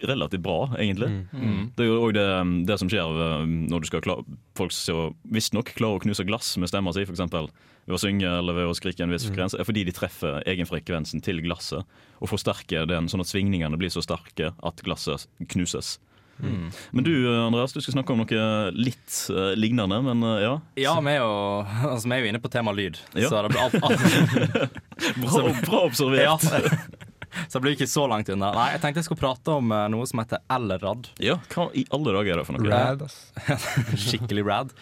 relativt 0.04 0.44
bra, 0.46 0.70
egentlig. 0.80 1.10
Mm. 1.32 1.72
Det 1.76 1.86
er 1.86 1.90
jo 1.90 2.02
òg 2.02 2.16
det, 2.18 2.26
det 2.70 2.78
som 2.82 2.92
skjer 2.92 3.22
eh, 3.28 3.46
når 3.70 3.84
du 3.84 3.90
skal 3.92 4.04
klare 4.06 4.38
Folk 4.56 4.72
som 4.72 5.16
visstnok 5.36 5.74
klarer 5.76 6.00
å 6.00 6.04
knuse 6.06 6.24
glass 6.24 6.54
med 6.62 6.72
stemma 6.72 6.94
si, 6.96 7.04
f.eks. 7.04 7.20
ved 7.20 7.96
å 7.98 8.00
synge 8.00 8.30
eller 8.30 8.56
ved 8.56 8.70
å 8.72 8.76
skrike 8.78 9.04
en 9.04 9.12
viss 9.12 9.26
frekvens, 9.28 9.58
er 9.58 9.68
fordi 9.68 9.84
de 9.84 9.94
treffer 9.96 10.40
egenfrekvensen 10.48 11.20
til 11.26 11.42
glasset 11.44 11.84
og 12.24 12.32
forsterker 12.32 12.88
den 12.88 13.10
sånn 13.12 13.20
at 13.26 13.28
svingningene 13.28 13.76
blir 13.76 13.92
så 13.92 14.04
sterke 14.06 14.54
at 14.56 14.84
glasset 14.88 15.28
knuses. 15.52 15.98
Mm. 16.40 16.72
Men 16.92 17.04
du 17.04 17.14
Andreas, 17.36 17.74
du 17.74 17.82
skal 17.82 17.96
snakke 17.96 18.12
om 18.16 18.24
noe 18.24 18.48
litt 18.76 19.18
uh, 19.32 19.54
lignende, 19.56 20.02
men 20.04 20.24
uh, 20.24 20.36
ja. 20.44 20.54
Ja, 20.80 20.96
vi 21.04 21.14
er 21.14 21.22
jo, 21.22 21.36
altså, 21.94 22.10
vi 22.10 22.16
er 22.16 22.24
jo 22.24 22.32
inne 22.32 22.42
på 22.44 22.52
tema 22.52 22.76
lyd. 22.76 23.00
Ja. 23.16 23.30
Så 23.32 23.44
det 23.46 23.54
blir 23.54 23.64
alt, 23.64 23.76
alt. 23.88 24.80
Bra, 25.20 25.44
bra 25.68 25.84
observert. 25.88 26.48
Ja. 26.48 27.05
Så 27.50 27.58
jeg 27.58 27.64
blir 27.66 27.76
ikke 27.78 27.88
så 27.92 28.06
langt 28.12 28.30
unna. 28.34 28.52
Nei, 28.56 28.68
Jeg 28.76 28.82
tenkte 28.84 29.02
jeg 29.04 29.08
skulle 29.10 29.22
prate 29.24 29.56
om 29.60 29.72
eh, 29.76 29.86
noe 29.94 30.06
som 30.10 30.22
heter 30.24 30.44
LRAD. 30.52 31.10
Ja, 31.24 31.38
hva 31.54 31.68
i 31.78 31.86
alle 31.96 32.14
dager 32.18 32.36
er 32.36 32.42
det 32.42 32.46
for 32.48 32.58
noe? 32.58 32.70
Rad, 32.72 33.04
ass. 33.06 33.18
Skikkelig 34.08 34.46
rad. 34.48 34.76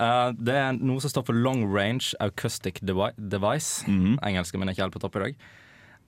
Uh, 0.00 0.30
det 0.38 0.54
er 0.56 0.76
noe 0.78 1.02
som 1.02 1.12
står 1.12 1.26
for 1.28 1.36
Long 1.36 1.66
Range 1.68 2.14
Acoustic 2.24 2.78
Devi 2.86 3.10
Device. 3.18 3.84
Mhm. 3.90 4.18
Engelsken 4.24 4.62
min 4.62 4.70
er 4.70 4.76
ikke 4.78 4.86
helt 4.86 4.96
på 4.96 5.02
topp 5.02 5.18
i 5.20 5.24
dag. 5.26 5.42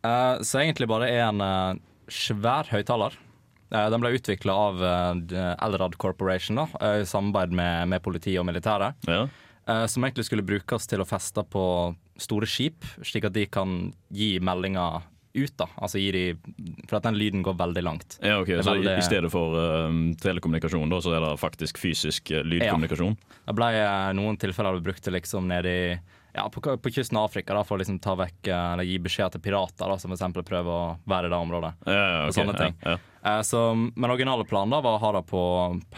Uh, 0.03 0.41
så 0.43 0.63
egentlig 0.63 0.89
bare 0.91 1.11
er 1.13 1.27
en 1.29 1.43
uh, 1.45 1.75
svær 2.11 2.71
høyttaler. 2.73 3.19
Den 3.73 4.03
ble 4.03 4.11
utvikla 4.19 4.53
av 4.53 4.83
eh, 4.85 5.53
LRAD 5.65 5.95
Corporation 5.97 6.59
da, 6.61 6.67
i 7.01 7.07
samarbeid 7.09 7.55
med, 7.57 7.87
med 7.89 8.03
politiet 8.05 8.37
og 8.37 8.45
militæret. 8.45 8.99
Ja. 9.09 9.23
eh, 9.65 9.87
som 9.89 10.05
egentlig 10.05 10.27
skulle 10.29 10.45
brukes 10.45 10.85
til 10.91 11.01
å 11.01 11.07
feste 11.09 11.41
på 11.49 11.63
store 12.21 12.45
skip, 12.53 12.85
slik 13.01 13.25
at 13.31 13.33
de 13.33 13.47
kan 13.49 13.87
gi 14.13 14.35
meldinger 14.45 15.07
ut. 15.35 15.55
da 15.59 15.69
Altså 15.77 16.01
gi 16.01 16.11
de 16.15 16.25
For 16.89 16.99
at 16.99 17.09
den 17.09 17.19
lyden 17.19 17.45
går 17.45 17.57
veldig 17.59 17.85
langt. 17.85 18.19
Ja, 18.23 18.39
ok, 18.41 18.55
Så 18.63 18.75
veldig- 18.75 18.97
i 18.99 19.05
stedet 19.07 19.31
for 19.33 19.57
uh, 19.57 19.91
telekommunikasjon, 20.23 20.89
da, 20.91 21.01
så 21.01 21.15
er 21.17 21.21
det 21.25 21.37
faktisk 21.41 21.79
fysisk 21.79 22.31
eh, 22.31 22.45
lydkommunikasjon? 22.45 23.17
Det 23.47 23.55
ble 23.57 23.71
eh, 23.77 24.11
noen 24.17 24.37
tilfeller 24.41 24.81
brukt 24.83 25.03
til 25.05 25.17
liksom 25.17 25.49
nedi 25.49 25.99
ja, 26.33 26.49
på, 26.49 26.61
på 26.61 26.91
kysten 26.91 27.19
av 27.21 27.29
Afrika 27.29 27.55
da, 27.55 27.63
for 27.65 27.77
å 27.77 27.83
liksom 27.83 27.99
ta 28.01 28.15
vekk 28.17 28.49
eller 28.49 28.87
gi 28.89 28.99
beskjed 29.05 29.35
til 29.35 29.43
pirater 29.45 29.91
da, 29.91 29.99
som 30.01 30.15
f.eks. 30.15 30.39
prøver 30.41 30.71
å 30.73 30.85
være 31.05 31.29
i 31.29 31.33
det 31.33 31.41
området. 31.45 31.73
Ja, 31.85 31.93
ja, 31.93 32.21
og 32.27 32.37
sånne 32.37 32.57
ting. 32.57 32.77
ja, 32.81 32.95
ja. 32.97 33.01
Eh, 33.25 33.43
så, 33.47 33.75
men 33.75 34.11
originale 34.11 34.45
planen 34.49 34.75
da 34.75 34.81
var 34.83 34.99
å 34.99 35.03
ha 35.03 35.13
det 35.19 35.23
på, 35.31 35.43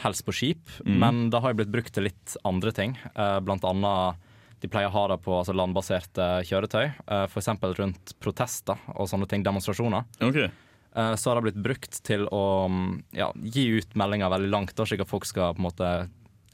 helst 0.02 0.26
på 0.26 0.34
skip, 0.36 0.76
mm. 0.84 0.96
men 1.00 1.24
det 1.32 1.40
har 1.40 1.54
jo 1.54 1.60
blitt 1.62 1.72
brukt 1.72 1.94
til 1.94 2.08
litt 2.08 2.36
andre 2.44 2.72
ting. 2.76 2.98
Eh, 3.14 3.38
blant 3.44 3.64
annet 3.68 4.30
de 4.64 4.70
pleier 4.72 4.88
å 4.88 4.94
ha 4.96 5.06
det 5.12 5.20
på 5.24 5.36
altså, 5.36 5.54
landbaserte 5.56 6.28
kjøretøy, 6.48 6.86
Uh, 7.04 7.24
f.eks. 7.28 7.52
rundt 7.78 8.14
protester 8.24 8.80
og 8.96 9.10
sånne 9.10 9.28
ting, 9.28 9.44
demonstrasjoner. 9.44 10.08
Okay. 10.24 10.48
Uh, 10.96 11.12
så 11.20 11.30
har 11.30 11.38
det 11.38 11.50
blitt 11.50 11.62
brukt 11.62 12.00
til 12.06 12.24
å 12.32 12.44
mm, 12.72 12.92
ja, 13.18 13.28
gi 13.44 13.66
ut 13.76 13.96
meldinger 13.98 14.32
veldig 14.32 14.52
langt, 14.52 14.76
da, 14.78 14.86
slik 14.88 15.04
at 15.04 15.10
folk 15.10 15.28
skal 15.28 15.52
på 15.52 15.60
en 15.60 15.68
måte 15.68 15.90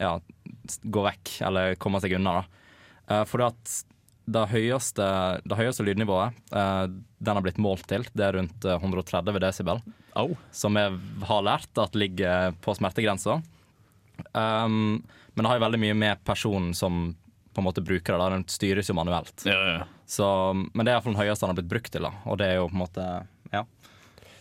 ja, 0.00 0.16
gå 0.82 1.04
vekk 1.04 1.36
eller 1.46 1.78
komme 1.80 2.00
seg 2.02 2.16
unna. 2.18 2.40
da. 2.40 2.60
Eh, 3.10 3.24
fordi 3.28 3.48
at 3.50 3.76
det 4.30 4.46
høyeste, 4.52 5.06
det 5.42 5.56
høyeste 5.58 5.82
lydnivået 5.82 6.36
uh, 6.54 6.84
den 7.18 7.34
har 7.34 7.42
blitt 7.42 7.58
målt 7.58 7.88
til, 7.90 8.04
det 8.14 8.28
er 8.28 8.36
rundt 8.36 8.66
eh, 8.68 8.78
130 8.78 9.40
desibel. 9.42 9.80
Oh. 10.14 10.36
Som 10.54 10.78
jeg 10.78 10.94
har 11.26 11.42
lært 11.46 11.80
at 11.82 11.98
ligger 11.98 12.54
på 12.62 12.76
smertegrensa. 12.78 13.40
Um, 14.30 15.00
men 15.34 15.42
det 15.42 15.50
har 15.50 15.58
jo 15.58 15.64
veldig 15.64 15.82
mye 15.82 15.96
med 15.98 16.22
personen 16.28 16.76
som 16.76 17.16
på 17.60 17.64
en 17.64 17.70
måte 17.70 17.84
bruker 17.84 18.16
det. 18.16 18.20
da, 18.24 18.30
Den 18.34 18.46
styres 18.50 18.88
jo 18.90 18.96
manuelt. 18.98 19.44
Ja, 19.46 19.58
ja. 19.76 19.84
Så, 20.10 20.26
men 20.74 20.82
det 20.82 20.90
er 20.90 20.96
iallfall 20.98 21.14
den 21.14 21.22
høyeste 21.22 21.44
den 21.46 21.52
har 21.54 21.60
blitt 21.62 21.70
brukt 21.76 21.92
til. 21.94 22.02
da, 22.08 22.14
Og 22.26 22.40
det 22.40 22.48
er 22.50 22.58
jo 22.62 22.66
på 22.72 22.76
en 22.80 22.82
måte 22.86 23.10
ja. 23.54 23.64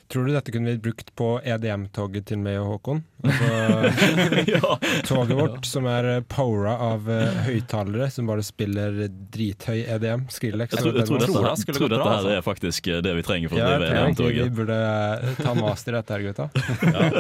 Tror 0.10 0.26
du 0.26 0.32
dette 0.34 0.50
kunne 0.50 0.72
blitt 0.72 0.82
brukt 0.82 1.12
på 1.14 1.26
EDM-toget 1.46 2.24
til 2.32 2.40
meg 2.42 2.56
og 2.58 2.72
Håkon? 2.72 3.04
Altså, 3.30 4.72
Toget 5.06 5.36
vårt 5.38 5.68
som 5.70 5.86
er 5.90 6.08
eh, 6.16 6.22
powera 6.26 6.74
av 6.82 7.06
uh, 7.10 7.44
høyttalere 7.46 8.08
som 8.14 8.26
bare 8.30 8.42
spiller 8.46 8.96
drithøy 9.34 9.84
EDM. 9.86 10.24
Skrillex. 10.34 10.74
Jeg 10.74 10.82
tror, 10.82 10.98
jeg 10.98 11.06
tror, 11.10 11.22
dette, 11.22 11.36
den- 11.38 11.66
jeg 11.70 11.78
tror 11.78 11.94
dette 11.94 12.10
her 12.10 12.30
er 12.40 12.42
faktisk 12.46 12.90
eh, 12.90 13.02
det 13.06 13.14
vi 13.20 13.26
trenger 13.28 13.52
for 13.54 13.60
å 13.60 13.62
Ja, 13.62 13.70
jeg 13.76 13.84
drive 13.84 14.02
EDM-toget. 14.02 14.50
vi 14.50 14.58
burde 14.64 14.80
eh, 14.82 15.44
ta 15.44 15.54
master 15.60 15.94
i 15.94 16.00
dette 16.00 16.18
her, 16.18 16.26
gutta. 16.26 16.50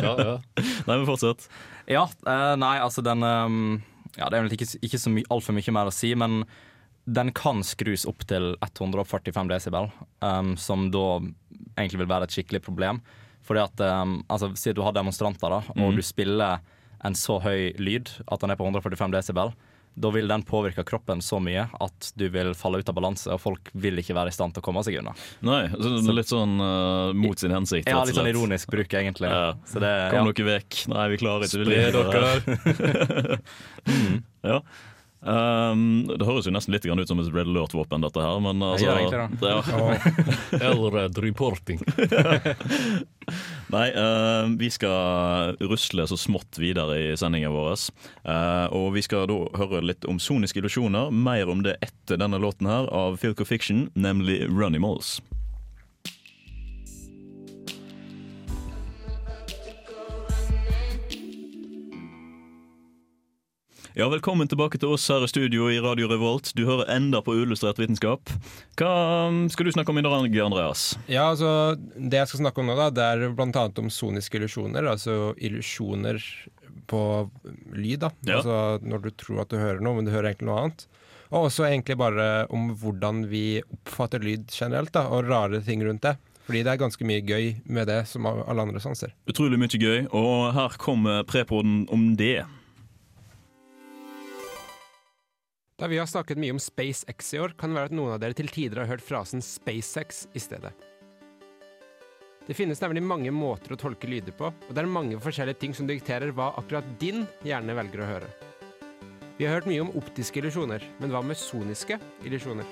Nei, 0.89 0.95
men 0.97 1.05
fortsett. 1.09 1.45
Ja, 1.89 2.07
uh, 2.25 2.55
nei, 2.59 2.75
altså 2.81 3.05
den 3.05 3.21
um, 3.25 3.61
Ja, 4.17 4.29
det 4.29 4.37
er 4.37 4.45
vel 4.45 4.55
ikke, 4.57 4.67
ikke 4.81 4.99
så 5.01 5.11
my 5.13 5.23
altfor 5.29 5.55
mye 5.55 5.75
mer 5.75 5.89
å 5.89 5.93
si, 5.93 6.11
men 6.17 6.43
den 7.09 7.31
kan 7.33 7.61
skrus 7.65 8.05
opp 8.09 8.25
til 8.29 8.53
145 8.65 9.49
desibel, 9.49 9.89
um, 10.25 10.53
som 10.59 10.89
da 10.93 11.05
egentlig 11.77 12.03
vil 12.03 12.11
være 12.11 12.27
et 12.27 12.35
skikkelig 12.35 12.61
problem. 12.65 13.01
Fordi 13.45 13.63
at 13.63 13.81
um, 14.01 14.19
altså, 14.29 14.51
Si 14.59 14.69
at 14.69 14.77
du 14.77 14.83
har 14.85 14.93
demonstranter, 14.93 15.49
da, 15.49 15.61
og 15.77 15.93
mm. 15.93 15.97
du 15.97 16.05
spiller 16.05 16.59
en 17.05 17.15
så 17.15 17.39
høy 17.41 17.71
lyd 17.79 18.11
at 18.27 18.41
den 18.43 18.51
er 18.51 18.59
på 18.59 18.67
145 18.67 19.13
desibel. 19.15 19.53
Da 19.99 20.11
vil 20.15 20.29
den 20.31 20.43
påvirke 20.47 20.85
kroppen 20.87 21.19
så 21.25 21.41
mye 21.43 21.65
at 21.83 22.11
du 22.15 22.29
vil 22.31 22.53
falle 22.57 22.79
ut 22.79 22.91
av 22.91 22.95
balanse, 22.95 23.27
og 23.33 23.41
folk 23.43 23.71
vil 23.73 23.99
ikke 23.99 24.15
være 24.15 24.31
i 24.31 24.35
stand 24.35 24.55
til 24.55 24.63
å 24.63 24.67
komme 24.69 24.83
seg 24.87 24.99
unna. 25.01 25.11
Nei, 25.45 25.65
så, 25.73 25.95
er 25.99 26.15
litt 26.15 26.31
sånn 26.31 26.55
uh, 26.63 27.11
mot 27.17 27.39
sin 27.39 27.51
hensikt. 27.55 27.89
Ja, 27.91 28.05
litt 28.07 28.17
sånn 28.17 28.29
ironisk 28.31 28.71
bruk, 28.71 28.93
egentlig. 28.95 29.31
Ja. 29.31 29.57
Så 29.67 29.83
det, 29.83 29.91
Kom 30.13 30.29
ja. 30.29 30.35
dere 30.37 30.47
vekk. 30.53 30.79
Nei, 30.93 31.09
vi 31.11 31.19
klarer 31.19 31.49
ikke. 31.49 31.65
Spre 31.65 31.81
dere. 31.97 33.39
mm. 33.91 34.15
Ja. 34.47 34.61
Um, 35.19 36.05
det 36.07 36.23
høres 36.23 36.47
jo 36.47 36.53
nesten 36.55 36.71
litt 36.71 36.85
grann 36.87 37.01
ut 37.01 37.09
som 37.09 37.19
et 37.19 37.27
Red 37.33 37.49
Alert-våpen, 37.51 38.03
dette 38.05 38.23
her, 38.23 38.37
men 38.43 38.63
altså 38.63 38.87
ja, 38.87 39.25
det, 39.35 39.49
det. 40.53 40.61
Elred 40.63 41.19
reporting. 41.19 41.81
Nei, 43.75 43.87
uh, 43.93 44.47
vi 44.57 44.69
skal 44.71 45.59
rusle 45.59 46.07
så 46.09 46.17
smått 46.17 46.61
videre 46.61 46.95
i 47.01 47.09
sendingen 47.19 47.53
vår. 47.53 47.75
Uh, 48.23 48.67
og 48.75 48.93
vi 48.95 49.03
skal 49.05 49.27
da 49.29 49.41
høre 49.59 49.83
litt 49.91 50.07
om 50.09 50.21
soniske 50.23 50.63
illusjoner. 50.63 51.11
Mer 51.11 51.51
om 51.51 51.65
det 51.67 51.75
etter 51.85 52.19
denne 52.21 52.39
låten 52.41 52.69
her 52.71 52.87
av 52.87 53.19
Filco 53.21 53.45
Fiction, 53.45 53.89
nemlig 53.99 54.45
Runnymals. 54.47 55.19
Ja, 63.99 64.05
Velkommen 64.07 64.47
tilbake 64.47 64.79
til 64.79 64.93
oss 64.93 65.09
her 65.11 65.25
i 65.25 65.27
studio 65.27 65.65
i 65.67 65.79
Radio 65.83 66.07
Revolt. 66.07 66.53
Du 66.55 66.61
hører 66.63 66.87
enda 66.93 67.19
på 67.19 67.33
Uillustrert 67.35 67.81
vitenskap. 67.81 68.29
Hva 68.79 68.91
um, 69.27 69.39
skal 69.51 69.67
du 69.67 69.73
snakke 69.75 69.91
om 69.91 69.97
i 69.99 70.03
dag, 70.05 70.37
Andreas? 70.39 70.83
Ja, 71.11 71.25
altså, 71.33 71.75
Det 71.75 72.15
jeg 72.15 72.29
skal 72.31 72.45
snakke 72.45 72.61
om 72.63 72.69
nå, 72.69 72.77
da, 72.79 72.85
det 72.95 73.03
er 73.03 73.33
bl.a. 73.35 73.63
om 73.81 73.89
soniske 73.91 74.39
illusjoner. 74.39 74.87
Altså 74.87 75.33
illusjoner 75.35 76.23
på 76.87 77.01
lyd. 77.75 78.05
da 78.05 78.13
Ja. 78.23 78.37
Altså 78.37 78.79
Når 78.87 79.03
du 79.03 79.09
tror 79.19 79.41
at 79.43 79.51
du 79.51 79.57
hører 79.59 79.83
noe, 79.83 79.97
men 79.97 80.07
du 80.07 80.13
hører 80.13 80.29
egentlig 80.29 80.47
noe 80.47 80.61
annet. 80.61 80.85
Og 81.33 81.49
også 81.49 81.67
egentlig 81.67 81.97
bare 81.99 82.29
om 82.55 82.69
hvordan 82.79 83.25
vi 83.27 83.59
oppfatter 83.65 84.23
lyd 84.23 84.47
generelt, 84.47 84.93
da 84.95 85.09
og 85.11 85.27
rare 85.27 85.59
ting 85.59 85.83
rundt 85.83 86.07
det. 86.07 86.15
Fordi 86.47 86.63
det 86.63 86.71
er 86.71 86.79
ganske 86.85 87.03
mye 87.03 87.19
gøy 87.19 87.51
med 87.67 87.91
det, 87.91 88.05
som 88.07 88.31
alle 88.31 88.63
andre 88.63 88.79
sanser. 88.79 89.11
Utrolig 89.27 89.59
mye 89.59 89.75
gøy, 89.75 90.07
og 90.15 90.53
her 90.55 90.79
kommer 90.79 91.27
prepoden 91.27 91.83
om 91.91 92.13
det. 92.15 92.45
Da 95.79 95.87
vi 95.87 95.97
har 95.97 96.09
snakket 96.11 96.35
mye 96.35 96.51
om 96.51 96.59
SpaceX 96.59 97.33
i 97.33 97.39
år, 97.39 97.53
kan 97.55 97.71
det 97.71 97.77
være 97.77 97.87
at 97.87 97.93
noen 97.95 98.11
av 98.11 98.19
dere 98.19 98.35
til 98.35 98.49
tider 98.51 98.81
har 98.81 98.89
hørt 98.89 99.03
frasen 99.03 99.39
SpaceX 99.39 100.25
i 100.35 100.41
stedet. 100.43 100.73
Det 102.43 102.55
finnes 102.57 102.81
nemlig 102.83 103.05
mange 103.05 103.31
måter 103.31 103.71
å 103.71 103.77
tolke 103.79 104.09
lyder 104.11 104.35
på, 104.35 104.49
og 104.51 104.73
det 104.75 104.83
er 104.83 104.91
mange 104.91 105.21
forskjellige 105.23 105.61
ting 105.61 105.77
som 105.77 105.87
dikterer 105.87 106.33
hva 106.35 106.49
akkurat 106.59 106.83
din 106.99 107.23
hjerne 107.47 107.77
velger 107.79 108.03
å 108.03 108.09
høre. 108.09 108.27
Vi 109.37 109.47
har 109.47 109.55
hørt 109.55 109.69
mye 109.71 109.85
om 109.85 109.95
optiske 109.95 110.41
illusjoner, 110.41 110.83
men 110.99 111.15
hva 111.15 111.23
med 111.23 111.39
soniske 111.39 111.95
illusjoner? 112.27 112.67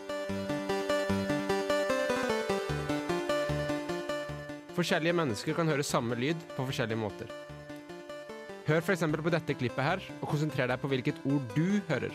Forskjellige 4.76 5.16
mennesker 5.16 5.56
kan 5.56 5.72
høre 5.72 5.86
samme 5.88 6.20
lyd 6.20 6.44
på 6.58 6.66
forskjellige 6.68 7.00
måter. 7.00 7.32
Hør 8.68 8.84
f.eks. 8.84 9.08
på 9.08 9.32
dette 9.32 9.56
klippet 9.56 9.94
her, 9.94 10.04
og 10.20 10.34
konsentrer 10.34 10.68
deg 10.68 10.84
på 10.84 10.92
hvilket 10.92 11.24
ord 11.24 11.56
du 11.56 11.80
hører. 11.88 12.12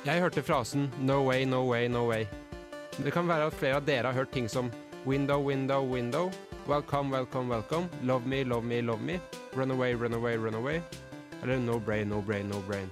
Jeg 0.00 0.22
hørte 0.22 0.40
frasen 0.40 0.86
'no 0.98 1.26
way, 1.28 1.44
no 1.44 1.66
way, 1.68 1.86
no 1.86 2.06
way'. 2.08 2.26
Det 3.04 3.12
kan 3.12 3.28
være 3.28 3.46
at 3.46 3.52
flere 3.52 3.76
av 3.76 3.84
dere 3.84 4.06
har 4.06 4.12
hørt 4.12 4.32
ting 4.32 4.48
som 4.48 4.70
'window, 5.04 5.44
window, 5.44 5.84
window', 5.84 6.32
'welcome, 6.66 7.10
welcome, 7.10 7.48
welcome', 7.48 7.88
'love 8.02 8.26
me, 8.26 8.44
love 8.44 8.64
me, 8.64 8.80
love 8.80 9.02
me', 9.02 9.20
'run 9.52 9.70
away, 9.70 9.94
run 9.94 10.14
away, 10.14 10.36
run 10.36 10.54
away', 10.54 10.82
eller 11.42 11.58
'no 11.58 11.78
brain, 11.78 12.08
no 12.08 12.22
brain, 12.22 12.48
no 12.48 12.62
brain'. 12.68 12.88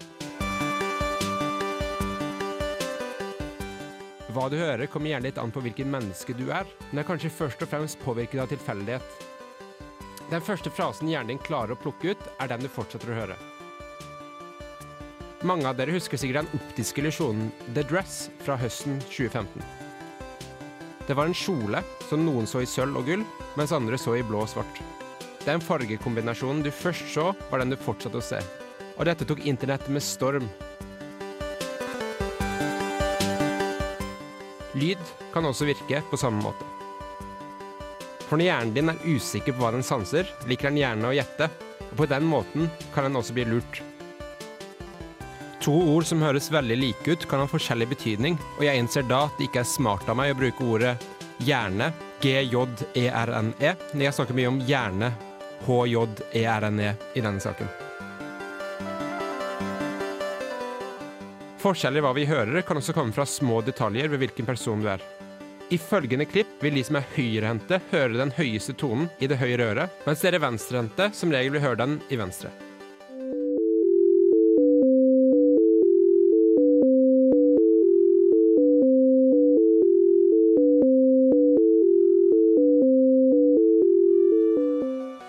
Hva 4.33 4.51
du 4.51 4.57
hører, 4.57 4.87
kommer 4.87 5.09
gjerne 5.09 5.23
litt 5.23 5.39
an 5.39 5.51
på 5.51 5.61
hvilket 5.61 5.87
menneske 5.87 6.37
du 6.37 6.51
er, 6.51 6.67
men 6.91 6.99
er 6.99 7.09
kanskje 7.09 7.31
først 7.31 7.63
og 7.63 7.69
fremst 7.69 7.99
påvirket 8.05 8.41
av 8.41 8.49
tilfeldighet. 8.49 9.03
Den 10.31 10.41
første 10.41 10.71
frasen 10.71 11.09
hjernen 11.09 11.29
din 11.29 11.39
klarer 11.39 11.73
å 11.73 11.81
plukke 11.81 12.11
ut, 12.11 12.29
er 12.39 12.49
den 12.49 12.61
du 12.61 12.69
fortsetter 12.69 13.09
å 13.09 13.15
høre. 13.15 13.58
Mange 15.47 15.69
av 15.71 15.77
dere 15.79 15.95
husker 15.95 16.19
sikkert 16.19 16.43
den 16.43 16.59
optiske 16.59 16.99
illusjonen 16.99 17.53
The 17.71 17.85
Dress 17.87 18.25
fra 18.43 18.57
høsten 18.59 18.97
2015. 19.05 19.63
Det 21.07 21.15
var 21.15 21.29
en 21.31 21.37
kjole 21.37 21.79
som 22.09 22.25
noen 22.27 22.49
så 22.51 22.65
i 22.65 22.67
sølv 22.67 22.99
og 22.99 23.07
gull, 23.07 23.23
mens 23.55 23.71
andre 23.73 24.01
så 24.03 24.17
i 24.19 24.25
blå 24.27 24.41
og 24.43 24.51
svart. 24.51 24.81
Den 25.45 25.63
fargekombinasjonen 25.63 26.65
du 26.67 26.73
først 26.75 27.07
så, 27.15 27.29
var 27.53 27.63
den 27.63 27.71
du 27.71 27.79
fortsatte 27.79 28.19
å 28.19 28.25
se. 28.25 28.41
Og 28.99 29.07
dette 29.07 29.29
tok 29.29 29.45
internett 29.47 29.87
med 29.95 30.03
storm. 30.03 30.49
Lyd 34.75 35.13
kan 35.31 35.47
også 35.47 35.69
virke 35.71 36.03
på 36.11 36.19
samme 36.19 36.43
måte. 36.49 36.67
For 38.27 38.35
når 38.35 38.51
hjernen 38.51 38.75
din 38.75 38.91
er 38.91 39.07
usikker 39.07 39.55
på 39.55 39.63
hva 39.63 39.71
den 39.77 39.87
sanser, 39.87 40.27
liker 40.51 40.73
den 40.73 40.83
gjerne 40.83 41.13
å 41.13 41.15
gjette, 41.15 41.47
og 41.93 41.95
på 42.03 42.11
den 42.11 42.27
måten 42.27 42.67
kan 42.91 43.07
den 43.07 43.23
også 43.23 43.39
bli 43.39 43.47
lurt. 43.55 43.81
To 45.69 45.75
ord 45.93 46.07
som 46.09 46.23
høres 46.25 46.47
veldig 46.49 46.77
like 46.81 47.13
ut, 47.13 47.25
kan 47.29 47.43
ha 47.43 47.47
forskjellig 47.51 47.91
betydning, 47.91 48.39
og 48.57 48.63
jeg 48.65 48.81
innser 48.81 49.05
da 49.05 49.27
at 49.27 49.35
det 49.37 49.51
ikke 49.51 49.61
er 49.61 49.67
smart 49.69 50.07
av 50.09 50.17
meg 50.17 50.31
å 50.33 50.37
bruke 50.39 50.65
ordet 50.65 50.95
hjerne, 51.45 51.91
G-J-E-R-N-E, 52.23 53.73
når 53.93 54.05
jeg 54.07 54.17
snakker 54.17 54.39
mye 54.39 54.49
om 54.49 54.63
hjerne, 54.65 55.11
H-J-E-R-N-E, 55.67 56.93
i 57.21 57.25
denne 57.27 57.45
saken. 57.45 57.69
Forskjeller 61.61 62.01
i 62.01 62.07
hva 62.07 62.15
vi 62.17 62.25
hører, 62.31 62.63
kan 62.65 62.81
også 62.81 62.95
komme 62.97 63.13
fra 63.13 63.29
små 63.29 63.61
detaljer 63.67 64.09
ved 64.09 64.23
hvilken 64.25 64.49
person 64.49 64.81
du 64.81 64.89
er. 64.95 65.05
I 65.69 65.77
følgende 65.77 66.25
klipp 66.31 66.65
vil 66.65 66.81
de 66.81 66.87
som 66.89 66.97
er 66.97 67.11
høyrehendte, 67.13 67.83
høre 67.93 68.17
den 68.17 68.33
høyeste 68.39 68.73
tonen 68.73 69.13
i 69.21 69.29
det 69.29 69.37
høyre 69.37 69.69
øret, 69.75 70.01
mens 70.09 70.25
dere 70.25 70.41
venstrehendte 70.41 71.11
som 71.13 71.37
regel 71.37 71.59
vil 71.59 71.67
høre 71.67 71.83
den 71.83 72.01
i 72.09 72.17
venstre. 72.17 72.55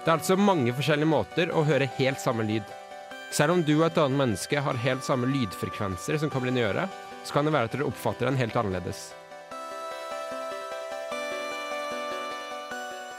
Det 0.10 0.16
er 0.16 0.24
altså 0.24 0.42
mange 0.42 0.72
forskjellige 0.74 1.06
måter 1.06 1.52
å 1.54 1.62
høre 1.68 1.86
helt 2.00 2.18
samme 2.18 2.42
lyd. 2.42 2.66
Selv 3.30 3.54
om 3.54 3.60
du 3.62 3.76
og 3.76 3.84
et 3.92 4.00
annet 4.02 4.18
menneske 4.18 4.64
har 4.66 4.80
helt 4.82 5.06
samme 5.06 5.30
lydfrekvenser 5.30 6.18
som 6.18 6.32
kommer 6.34 6.50
inn 6.50 6.58
i 6.58 6.64
øret, 6.66 6.90
så 7.22 7.36
kan 7.36 7.46
det 7.46 7.54
være 7.54 7.70
at 7.70 7.76
dere 7.76 7.86
oppfatter 7.86 8.26
den 8.26 8.40
helt 8.42 8.58
annerledes. 8.58 9.04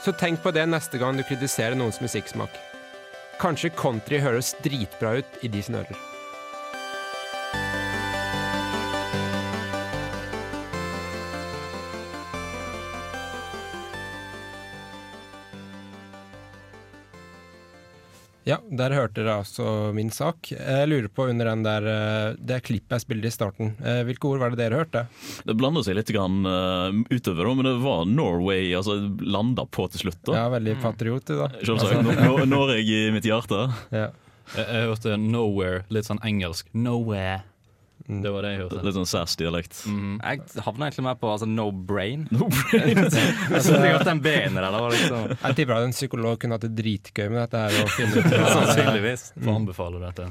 Så 0.03 0.11
tenk 0.19 0.43
på 0.43 0.51
det 0.51 0.67
neste 0.67 0.99
gang 0.99 1.15
du 1.15 1.23
kritiserer 1.23 1.79
noens 1.79 2.03
musikksmak. 2.03 2.59
Kanskje 3.39 3.71
country 3.71 4.19
høres 4.19 4.51
dritbra 4.59 5.21
ut 5.23 5.45
i 5.47 5.55
de 5.55 5.63
sin 5.63 5.79
ører. 5.79 6.10
Ja, 18.47 18.57
der 18.73 18.93
hørte 18.97 19.21
dere 19.21 19.35
altså 19.43 19.91
min 19.93 20.09
sak. 20.13 20.49
Jeg 20.51 20.87
lurer 20.89 21.11
på 21.13 21.27
under 21.29 21.51
den 21.51 21.61
der, 21.65 21.85
eh, 21.91 22.37
det 22.41 22.63
klippet 22.65 22.95
jeg 22.97 23.03
spilte 23.03 23.29
i 23.29 23.33
starten, 23.33 23.75
eh, 23.85 24.01
hvilke 24.07 24.31
ord 24.31 24.41
var 24.41 24.53
det 24.53 24.57
dere 24.63 24.79
hørte? 24.81 25.03
Det 25.45 25.55
blander 25.59 25.85
seg 25.85 25.99
litt 25.99 26.09
grann, 26.09 26.41
uh, 26.45 26.89
utover, 27.13 27.51
men 27.53 27.69
det 27.69 27.75
var 27.83 28.07
Norway 28.09 28.73
altså 28.77 28.97
landa 29.21 29.67
på 29.69 29.85
til 29.91 30.07
slutt. 30.07 30.23
da. 30.25 30.39
Ja, 30.39 30.49
veldig 30.49 30.75
patriot, 30.81 31.29
da. 31.29 31.51
Selvsagt. 31.61 32.01
Altså. 32.01 32.25
Nor 32.25 32.45
Norge 32.49 32.81
i 32.81 33.11
mitt 33.13 33.29
hjerte. 33.29 33.67
Ja. 33.93 34.09
Jeg, 34.55 34.65
jeg 34.65 34.89
hørte 34.89 35.15
'nowhere', 35.15 35.85
litt 35.89 36.09
sånn 36.09 36.19
engelsk. 36.25 36.67
Nowhere. 36.73 37.43
Mm. 38.07 38.21
Det 38.23 38.31
var 38.33 38.45
det 38.45 38.51
jeg 38.53 38.61
hørte. 38.63 38.81
Litt 38.85 38.97
sånn 38.97 39.09
sass-dialekt. 39.11 39.81
Jeg 39.85 40.63
havna 40.65 40.87
egentlig 40.89 41.05
mer 41.05 41.17
på 41.21 41.29
altså, 41.31 41.47
no 41.49 41.67
brain. 41.71 42.27
No 42.33 42.47
brain. 42.49 43.01
jeg 43.05 43.63
synes 43.63 43.85
jeg 43.85 44.03
den 44.07 44.21
B-en 44.25 44.57
der. 44.59 44.69
Det 44.71 44.83
liksom 44.97 45.33
Jeg 45.35 45.57
tipper 45.61 45.75
at 45.77 45.87
en 45.87 45.95
psykolog 45.95 46.39
kunne 46.41 46.57
hatt 46.57 46.67
det 46.67 46.73
dritgøy 46.81 47.27
med 47.29 47.39
dette 47.43 47.63
her. 47.65 47.79
Og 47.83 47.91
finne 47.97 48.21
ut 48.21 48.37
Sannsynligvis. 48.51 49.25
Får 49.39 49.55
anbefale 49.61 50.03
dette. 50.03 50.29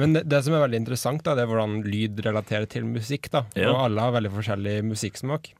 Men 0.00 0.16
det, 0.18 0.26
det 0.32 0.42
som 0.46 0.54
er 0.56 0.64
veldig 0.66 0.82
interessant, 0.84 1.24
da, 1.26 1.34
det 1.38 1.44
er 1.46 1.50
hvordan 1.52 1.80
lyd 1.86 2.22
relaterer 2.26 2.68
til 2.70 2.86
musikk. 2.88 3.30
da 3.34 3.44
Ja. 3.58 3.72
Og 3.74 3.84
alle 3.88 4.06
har 4.08 4.16
veldig 4.20 4.32
forskjellig 4.38 4.78
musikksmak. 4.92 5.52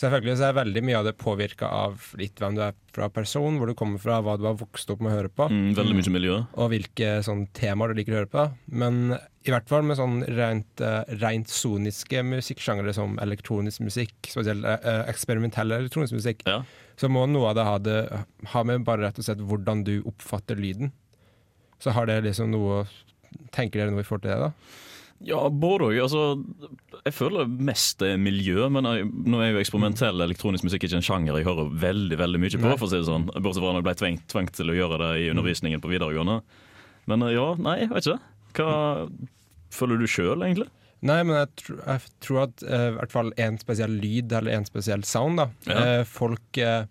Selvfølgelig 0.00 0.38
så 0.40 0.46
er 0.48 0.54
veldig 0.56 0.80
mye 0.88 0.96
av 1.02 1.04
det 1.04 1.12
påvirka 1.20 1.68
av 1.68 2.00
litt 2.16 2.38
hvem 2.40 2.54
du 2.56 2.62
er 2.64 2.72
fra 2.96 3.10
person, 3.12 3.58
hvor 3.60 3.68
du 3.68 3.74
kommer 3.76 4.00
fra, 4.00 4.22
hva 4.24 4.38
du 4.40 4.46
har 4.48 4.56
vokst 4.56 4.88
opp 4.94 5.02
med 5.04 5.12
å 5.12 5.16
høre 5.18 5.28
på, 5.28 5.48
Mm, 5.52 5.74
veldig 5.76 5.96
mye 5.98 6.12
miljø. 6.14 6.36
og 6.56 6.70
hvilke 6.72 7.10
sånn 7.26 7.42
temaer 7.52 7.92
du 7.92 8.00
liker 8.00 8.14
å 8.14 8.20
høre 8.22 8.30
på. 8.32 8.46
Men 8.72 9.18
i 9.42 9.50
hvert 9.50 9.68
fall 9.70 9.82
med 9.86 9.98
sånn 9.98 10.20
rent, 10.38 10.80
uh, 10.84 11.02
rent 11.22 11.50
soniske 11.50 12.22
musikksjangre 12.26 12.92
som 12.94 13.16
elektronisk 13.22 13.82
musikk, 13.82 14.14
spesielt 14.30 14.64
uh, 14.66 15.02
eksperimentell 15.10 15.74
elektronisk 15.78 16.14
musikk, 16.18 16.44
Ja. 16.46 16.60
så 16.96 17.10
må 17.10 17.24
noe 17.26 17.50
av 17.50 17.58
det 17.58 17.64
ha, 17.66 17.78
det 17.82 17.98
ha 18.54 18.62
med 18.68 18.84
bare 18.86 19.08
rett 19.08 19.18
og 19.18 19.26
slett 19.26 19.42
hvordan 19.42 19.82
du 19.88 19.96
oppfatter 20.06 20.56
lyden. 20.60 20.92
Så 21.82 21.90
har 21.96 22.06
det 22.06 22.20
liksom 22.28 22.52
noe 22.54 22.84
Tenker 23.50 23.80
dere 23.80 23.92
noe 23.94 24.02
i 24.02 24.04
forhold 24.04 24.26
til 24.26 24.34
det, 24.34 24.40
da? 24.42 24.80
Ja, 25.24 25.38
både 25.48 25.86
òg. 25.86 25.94
Altså, 26.02 26.22
jeg 27.06 27.14
føler 27.16 27.46
mest 27.48 28.00
det 28.02 28.10
er 28.12 28.18
miljø, 28.20 28.66
men 28.68 28.84
jeg, 28.84 29.06
nå 29.08 29.38
er 29.40 29.54
jo 29.54 29.62
eksperimentell 29.62 30.20
elektronisk 30.20 30.66
musikk 30.66 30.84
ikke 30.84 30.98
en 30.98 31.06
sjanger 31.06 31.38
jeg 31.38 31.46
hører 31.46 31.70
veldig 31.84 32.18
veldig 32.20 32.40
mye 32.42 32.58
på. 32.58 32.66
Nei. 32.66 32.74
for 32.76 32.88
å 32.88 32.92
si 32.92 32.98
det 33.00 33.08
sånn. 33.08 33.24
Bortsett 33.32 33.62
fra 33.62 33.70
når 33.72 33.80
jeg 33.80 33.86
ble 33.88 33.94
tvengt, 34.02 34.26
tvengt 34.28 34.52
til 34.58 34.68
å 34.72 34.76
gjøre 34.76 34.98
det 35.00 35.10
i 35.22 35.30
undervisningen 35.32 35.80
på 35.80 35.92
videregående. 35.94 36.42
Men 37.08 37.24
ja, 37.32 37.46
nei, 37.58 37.78
jeg 37.86 37.92
vet 37.94 38.10
ikke. 38.10 38.31
Hva 38.56 39.08
føler 39.72 40.00
du 40.00 40.08
sjøl, 40.10 40.42
egentlig? 40.44 40.68
Nei, 41.02 41.18
men 41.26 41.34
jeg, 41.34 41.48
tr 41.58 41.78
jeg 41.80 42.10
tror 42.22 42.42
at 42.44 42.62
eh, 42.62 42.88
i 42.92 42.96
hvert 42.98 43.14
fall 43.14 43.32
en 43.42 43.56
spesiell 43.58 43.94
lyd 43.98 44.32
eller 44.38 44.54
en 44.54 44.66
spesiell 44.68 45.02
sound, 45.08 45.40
da. 45.40 45.48
Ja. 45.66 45.78
Uh, 45.82 46.02
folk 46.06 46.60
uh, 46.62 46.84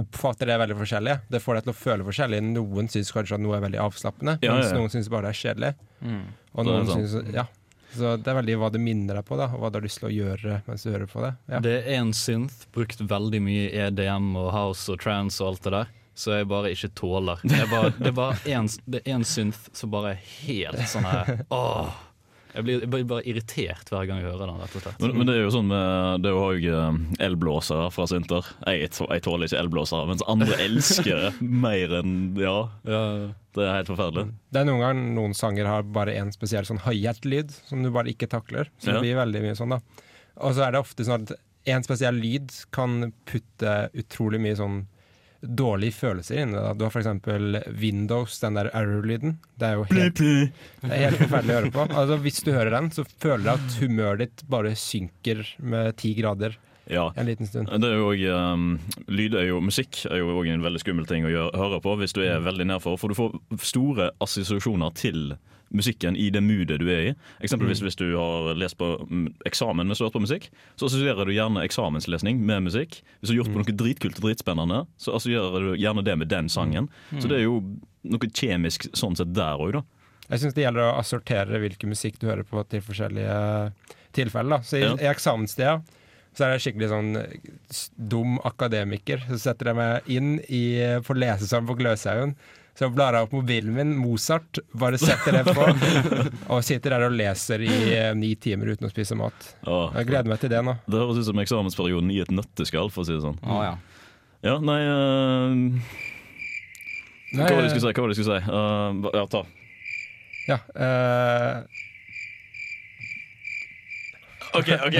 oppfatter 0.00 0.50
det 0.50 0.56
veldig 0.58 0.78
forskjellig. 0.80 1.18
Det 1.30 1.40
får 1.42 1.60
deg 1.60 1.66
til 1.68 1.74
å 1.74 1.76
føle 1.78 2.06
forskjellig. 2.08 2.40
Noen 2.48 2.90
syns 2.90 3.12
kanskje 3.14 3.38
at 3.38 3.44
noe 3.44 3.58
er 3.58 3.62
veldig 3.68 3.82
avslappende, 3.84 4.40
Ja, 4.42 4.56
mens 4.56 4.72
ja, 4.72 4.72
ja. 4.74 4.80
noen 4.80 4.90
syns 4.90 5.10
bare 5.12 5.28
det 5.28 5.36
er 5.36 5.42
kjedelig. 5.44 5.70
Mm. 6.00 6.24
Og 6.50 6.58
Det 6.58 6.64
er 6.64 6.80
noen 6.80 6.90
sant. 6.90 7.12
synes, 7.12 7.36
ja. 7.36 7.46
Så 7.94 8.16
det 8.18 8.30
er 8.32 8.38
veldig 8.40 8.56
hva 8.58 8.72
det 8.74 8.80
minner 8.82 9.20
deg 9.20 9.26
på, 9.28 9.36
da, 9.38 9.46
og 9.54 9.60
hva 9.62 9.70
du 9.70 9.78
har 9.78 9.84
lyst 9.86 10.00
til 10.02 10.08
å 10.08 10.14
gjøre 10.14 10.56
mens 10.66 10.82
du 10.82 10.90
hører 10.90 11.06
på 11.10 11.22
det. 11.22 11.30
Ja. 11.52 11.60
Det 11.62 11.74
er 11.84 12.00
en 12.00 12.10
synth, 12.16 12.64
brukt 12.74 13.04
veldig 13.06 13.40
mye 13.44 13.68
i 13.68 13.84
EDM 13.86 14.32
og 14.40 14.50
house 14.54 14.90
og 14.90 14.98
trans 15.04 15.38
og 15.38 15.52
alt 15.52 15.68
det 15.68 15.74
der, 15.76 15.92
så 16.14 16.36
jeg 16.38 16.46
bare 16.50 16.70
ikke 16.74 16.92
tåler. 16.94 17.40
Det 17.42 17.58
er 17.64 17.70
bare, 17.70 17.92
det 17.98 18.10
er 18.12 18.16
bare 18.16 18.36
én, 18.46 18.68
det 18.86 19.02
er 19.04 19.14
én 19.16 19.24
synth 19.26 19.68
som 19.74 19.90
bare 19.90 20.14
er 20.14 20.20
helt 20.46 20.84
sånn 20.88 21.04
her 21.10 21.40
Åh! 21.50 21.94
Jeg 22.54 22.62
blir, 22.68 22.80
jeg 22.84 22.90
blir 22.92 23.06
bare 23.10 23.24
irritert 23.26 23.88
hver 23.90 24.04
gang 24.06 24.20
jeg 24.22 24.28
hører 24.30 24.46
den, 24.46 24.60
rett 24.62 24.74
og 24.78 24.82
slett. 24.84 25.00
Men, 25.02 25.16
men 25.18 25.26
det 25.26 25.32
er 25.34 25.40
jo 25.42 25.50
sånn 25.50 25.66
med 25.66 26.22
Det 26.22 26.28
er 26.30 26.36
jo 26.36 26.44
òg 26.44 26.66
elblåsere 27.26 27.88
fra 27.90 28.06
Sinter. 28.06 28.46
Jeg, 28.68 28.90
jeg 28.94 29.24
tåler 29.26 29.48
ikke 29.48 29.58
elblåsere, 29.58 30.06
mens 30.12 30.22
andre 30.30 30.58
elsker 30.68 31.24
det 31.24 31.32
mer 31.42 31.96
enn 31.98 32.14
Ja. 32.38 32.54
Det 32.84 33.62
er 33.66 33.74
helt 33.80 33.90
forferdelig. 33.90 34.28
Det 34.54 34.62
er 34.62 34.68
noen 34.70 34.80
ganger 34.82 35.10
noen 35.18 35.34
sanger 35.34 35.66
har 35.70 35.82
bare 35.98 36.14
en 36.18 36.30
spesiell 36.34 36.66
sånn 36.66 36.80
hi-hat-lyd 36.86 37.52
som 37.68 37.82
du 37.82 37.90
bare 37.94 38.10
ikke 38.14 38.30
takler. 38.30 38.70
Så 38.78 38.90
det 38.92 38.96
Ja. 39.00 39.02
blir 39.04 39.18
veldig 39.20 39.42
mye 39.48 39.58
sånn, 39.58 39.74
da. 39.76 39.80
Og 40.42 40.54
så 40.56 40.64
er 40.66 40.74
det 40.74 40.80
ofte 40.82 41.06
sånn 41.06 41.26
at 41.26 41.34
en 41.74 41.82
spesiell 41.86 42.18
lyd 42.18 42.50
kan 42.74 43.12
putte 43.26 43.76
utrolig 43.98 44.40
mye 44.42 44.56
sånn 44.58 44.80
dårlige 45.44 45.96
følelser 45.96 46.40
inni 46.42 46.58
deg. 46.58 46.78
Du 46.78 46.84
har 46.86 46.98
eksempel 47.00 47.58
Windows, 47.80 48.38
den 48.42 48.58
der 48.58 48.70
error-lyden. 48.72 49.38
Det 49.60 49.68
er 49.68 49.78
jo 49.78 49.86
helt, 49.90 50.22
det 50.82 50.90
er 50.90 51.04
helt 51.06 51.22
forferdelig 51.22 51.54
å 51.54 51.58
høre 51.60 51.72
på. 51.74 51.86
Altså, 51.90 52.20
hvis 52.24 52.42
du 52.44 52.52
hører 52.54 52.76
den, 52.78 52.92
så 52.94 53.06
føler 53.22 53.44
du 53.44 53.52
at 53.54 53.80
humøret 53.82 54.24
ditt 54.24 54.44
bare 54.50 54.74
synker 54.78 55.44
med 55.60 55.96
ti 56.00 56.14
grader 56.18 56.56
Ja. 56.90 57.12
en 57.16 57.26
liten 57.26 57.46
stund. 57.46 57.68
Det 57.80 57.88
er 57.90 57.96
jo 57.96 58.10
også, 58.12 58.36
um, 58.54 58.78
lyd 59.08 59.34
er 59.34 59.46
jo, 59.48 59.60
Musikk 59.64 60.04
er 60.10 60.18
jo 60.20 60.28
også 60.34 60.52
en 60.52 60.62
veldig 60.66 60.80
skummel 60.82 61.06
ting 61.08 61.24
å 61.24 61.32
gjøre, 61.32 61.56
høre 61.56 61.80
på 61.80 61.96
hvis 62.00 62.12
du 62.12 62.20
er 62.26 62.40
veldig 62.44 62.66
nedfor. 62.68 62.98
For 63.00 63.08
du 63.08 63.14
får 63.18 63.38
store 63.64 64.10
assosiasjoner 64.20 64.92
til 64.94 65.36
musikken 65.74 66.14
i 66.20 66.28
det 66.30 66.42
moodet 66.44 66.76
du 66.78 66.86
er 66.92 67.00
i. 67.08 67.14
Eksempelvis 67.42 67.80
hvis 67.82 67.96
du 67.98 68.04
har 68.14 68.52
lest 68.54 68.76
på 68.78 68.92
mm, 69.10 69.24
eksamen 69.48 69.88
mens 69.88 69.98
du 69.98 70.04
har 70.04 70.10
hørt 70.10 70.18
på 70.18 70.22
musikk, 70.26 70.50
så 70.78 70.86
assosierer 70.86 71.24
du 71.26 71.32
gjerne 71.34 71.64
eksamenslesning 71.66 72.38
med 72.46 72.68
musikk. 72.68 73.00
Hvis 73.18 73.30
du 73.30 73.34
har 73.34 73.40
gjort 73.40 73.54
på 73.56 73.62
noe 73.64 73.76
dritkult 73.80 74.20
og 74.20 74.28
dritspennende, 74.28 74.84
så 75.00 75.16
assosierer 75.16 75.70
du 75.72 75.74
gjerne 75.80 76.04
det 76.06 76.14
med 76.20 76.30
den 76.30 76.48
sangen. 76.52 76.90
Så 77.16 77.26
det 77.32 77.40
er 77.40 77.46
jo 77.48 77.56
noe 78.04 78.30
kjemisk 78.30 78.86
sånn 78.94 79.16
sett 79.18 79.32
der 79.34 79.58
òg, 79.58 79.72
da. 79.80 79.82
Jeg 80.30 80.40
syns 80.40 80.54
det 80.56 80.62
gjelder 80.64 80.86
å 80.86 80.94
assortere 81.00 81.58
hvilken 81.60 81.90
musikk 81.92 82.20
du 82.20 82.28
hører 82.30 82.46
på 82.48 82.62
til 82.70 82.80
forskjellige 82.84 83.72
tilfeller. 84.16 84.58
Da. 84.58 84.62
Så 84.64 84.78
i, 84.78 84.84
Ja. 84.86 84.94
i 84.94 85.10
eksamenstida 85.10 85.82
så 86.34 86.46
er 86.46 86.54
det 86.54 86.64
skikkelig 86.64 86.90
sånn 86.90 87.14
dum 88.10 88.36
akademiker. 88.46 89.22
Så 89.30 89.38
setter 89.46 89.70
jeg 89.70 89.78
meg 89.78 90.10
inn 90.10 90.36
i, 90.48 90.64
på 91.06 91.16
lesesalen 91.16 91.68
på 91.68 91.76
Gløshaugen. 91.78 92.34
Så 92.74 92.88
blar 92.90 93.14
jeg 93.14 93.28
opp 93.28 93.34
mobilen 93.36 93.74
min, 93.76 93.92
Mozart, 94.02 94.58
bare 94.74 94.98
setter 94.98 95.36
det 95.36 95.52
på, 95.54 95.66
og 96.52 96.64
sitter 96.66 96.96
der 96.96 97.04
og 97.06 97.14
leser 97.14 97.62
i 97.62 97.74
eh, 97.94 98.08
ni 98.18 98.32
timer 98.34 98.72
uten 98.74 98.88
å 98.88 98.90
spise 98.90 99.14
mat. 99.14 99.46
Åh, 99.62 99.94
Jeg 100.00 100.08
gleder 100.08 100.32
meg 100.32 100.40
til 100.42 100.50
det 100.50 100.62
nå. 100.66 100.74
Det 100.90 100.98
høres 100.98 101.20
ut 101.22 101.28
som 101.28 101.38
eksamensperioden 101.44 102.10
i 102.10 102.18
et 102.24 102.32
nøtteskall, 102.34 102.90
for 102.90 103.04
å 103.04 103.06
si 103.06 103.14
det 103.14 103.22
sånn. 103.22 103.38
Åh, 103.46 103.60
ja. 103.62 103.76
Ja, 104.44 104.56
nei 104.58 104.80
uh... 104.90 105.54
Nei, 107.34 107.46
Hva 107.46 107.54
var 107.54 107.62
det 107.62 107.70
du 107.70 107.76
skulle 107.76 107.86
si? 107.86 107.94
Hva 107.94 108.02
var 108.02 108.10
det 108.10 108.14
du 108.14 108.20
skulle 108.20 108.40
si? 108.42 108.50
Uh, 108.50 109.06
ja, 109.14 109.24
ta. 109.30 109.44
Ja, 110.50 110.58
eh, 110.74 111.84
OK, 114.54 114.70
OK. 114.86 114.96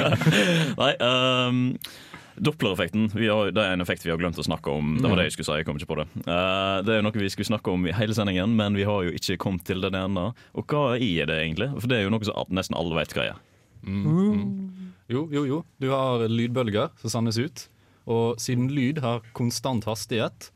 nei, 0.82 0.92
um, 1.02 1.62
Dopplereffekten 2.38 3.08
det 3.10 3.26
er 3.28 3.72
en 3.72 3.82
effekt 3.82 4.04
vi 4.06 4.12
har 4.12 4.20
glemt 4.20 4.38
å 4.38 4.44
snakke 4.46 4.70
om. 4.70 4.96
Det 5.00 5.10
var 5.10 5.18
det 5.18 5.28
jeg 5.28 5.36
skulle 5.36 5.48
si. 5.48 5.56
jeg 5.58 5.66
kom 5.66 5.80
ikke 5.80 5.90
på 5.90 5.98
Det 6.00 6.06
Uh, 6.28 6.78
Det 6.86 6.94
er 6.94 7.02
noe 7.02 7.18
vi 7.18 7.30
skulle 7.32 7.50
snakke 7.50 7.72
om 7.74 7.86
i 7.88 7.94
hele 7.96 8.14
sendingen, 8.14 8.54
men 8.58 8.76
vi 8.78 8.86
har 8.86 9.06
jo 9.06 9.14
ikke 9.14 9.38
kommet 9.42 9.66
til 9.66 9.82
det 9.82 9.90
ennå. 9.94 10.30
Og 10.54 10.70
hva 10.70 10.94
er 10.94 11.26
det 11.30 11.40
egentlig? 11.42 11.72
For 11.78 11.90
det 11.90 11.98
er 11.98 12.06
jo 12.06 12.12
noe 12.14 12.28
som 12.28 12.54
nesten 12.54 12.78
alle 12.78 13.00
vet 13.00 13.16
hva 13.16 13.26
er. 13.32 13.40
Mm, 13.82 14.04
mm. 14.04 14.92
Jo, 15.08 15.24
jo, 15.32 15.42
jo. 15.48 15.58
Du 15.80 15.90
har 15.90 16.26
lydbølger 16.28 16.94
som 17.00 17.14
sendes 17.16 17.40
ut. 17.40 17.66
Og 18.08 18.38
siden 18.40 18.70
lyd 18.72 19.02
har 19.04 19.26
konstant 19.36 19.84
hastighet, 19.88 20.50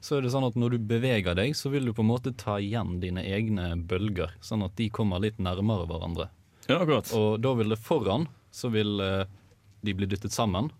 så 0.00 0.16
er 0.16 0.24
det 0.24 0.32
sånn 0.32 0.46
at 0.46 0.56
når 0.58 0.76
du 0.76 0.88
beveger 0.88 1.36
deg, 1.36 1.56
så 1.58 1.72
vil 1.72 1.88
du 1.88 1.92
på 1.96 2.04
en 2.04 2.10
måte 2.12 2.32
ta 2.38 2.58
igjen 2.62 3.00
dine 3.02 3.24
egne 3.24 3.72
bølger, 3.88 4.36
sånn 4.44 4.64
at 4.66 4.76
de 4.78 4.88
kommer 4.92 5.20
litt 5.22 5.40
nærmere 5.42 5.88
hverandre. 5.88 6.28
Ja, 6.68 6.80
akkurat. 6.82 7.12
Og 7.14 7.38
da 7.44 7.54
vil 7.58 7.70
det 7.74 7.78
foran, 7.82 8.26
så 8.54 8.70
vil 8.72 8.98
eh, 9.00 9.24
de 9.86 9.94
bli 9.94 10.06
dyttet 10.10 10.32
sammen, 10.34 10.70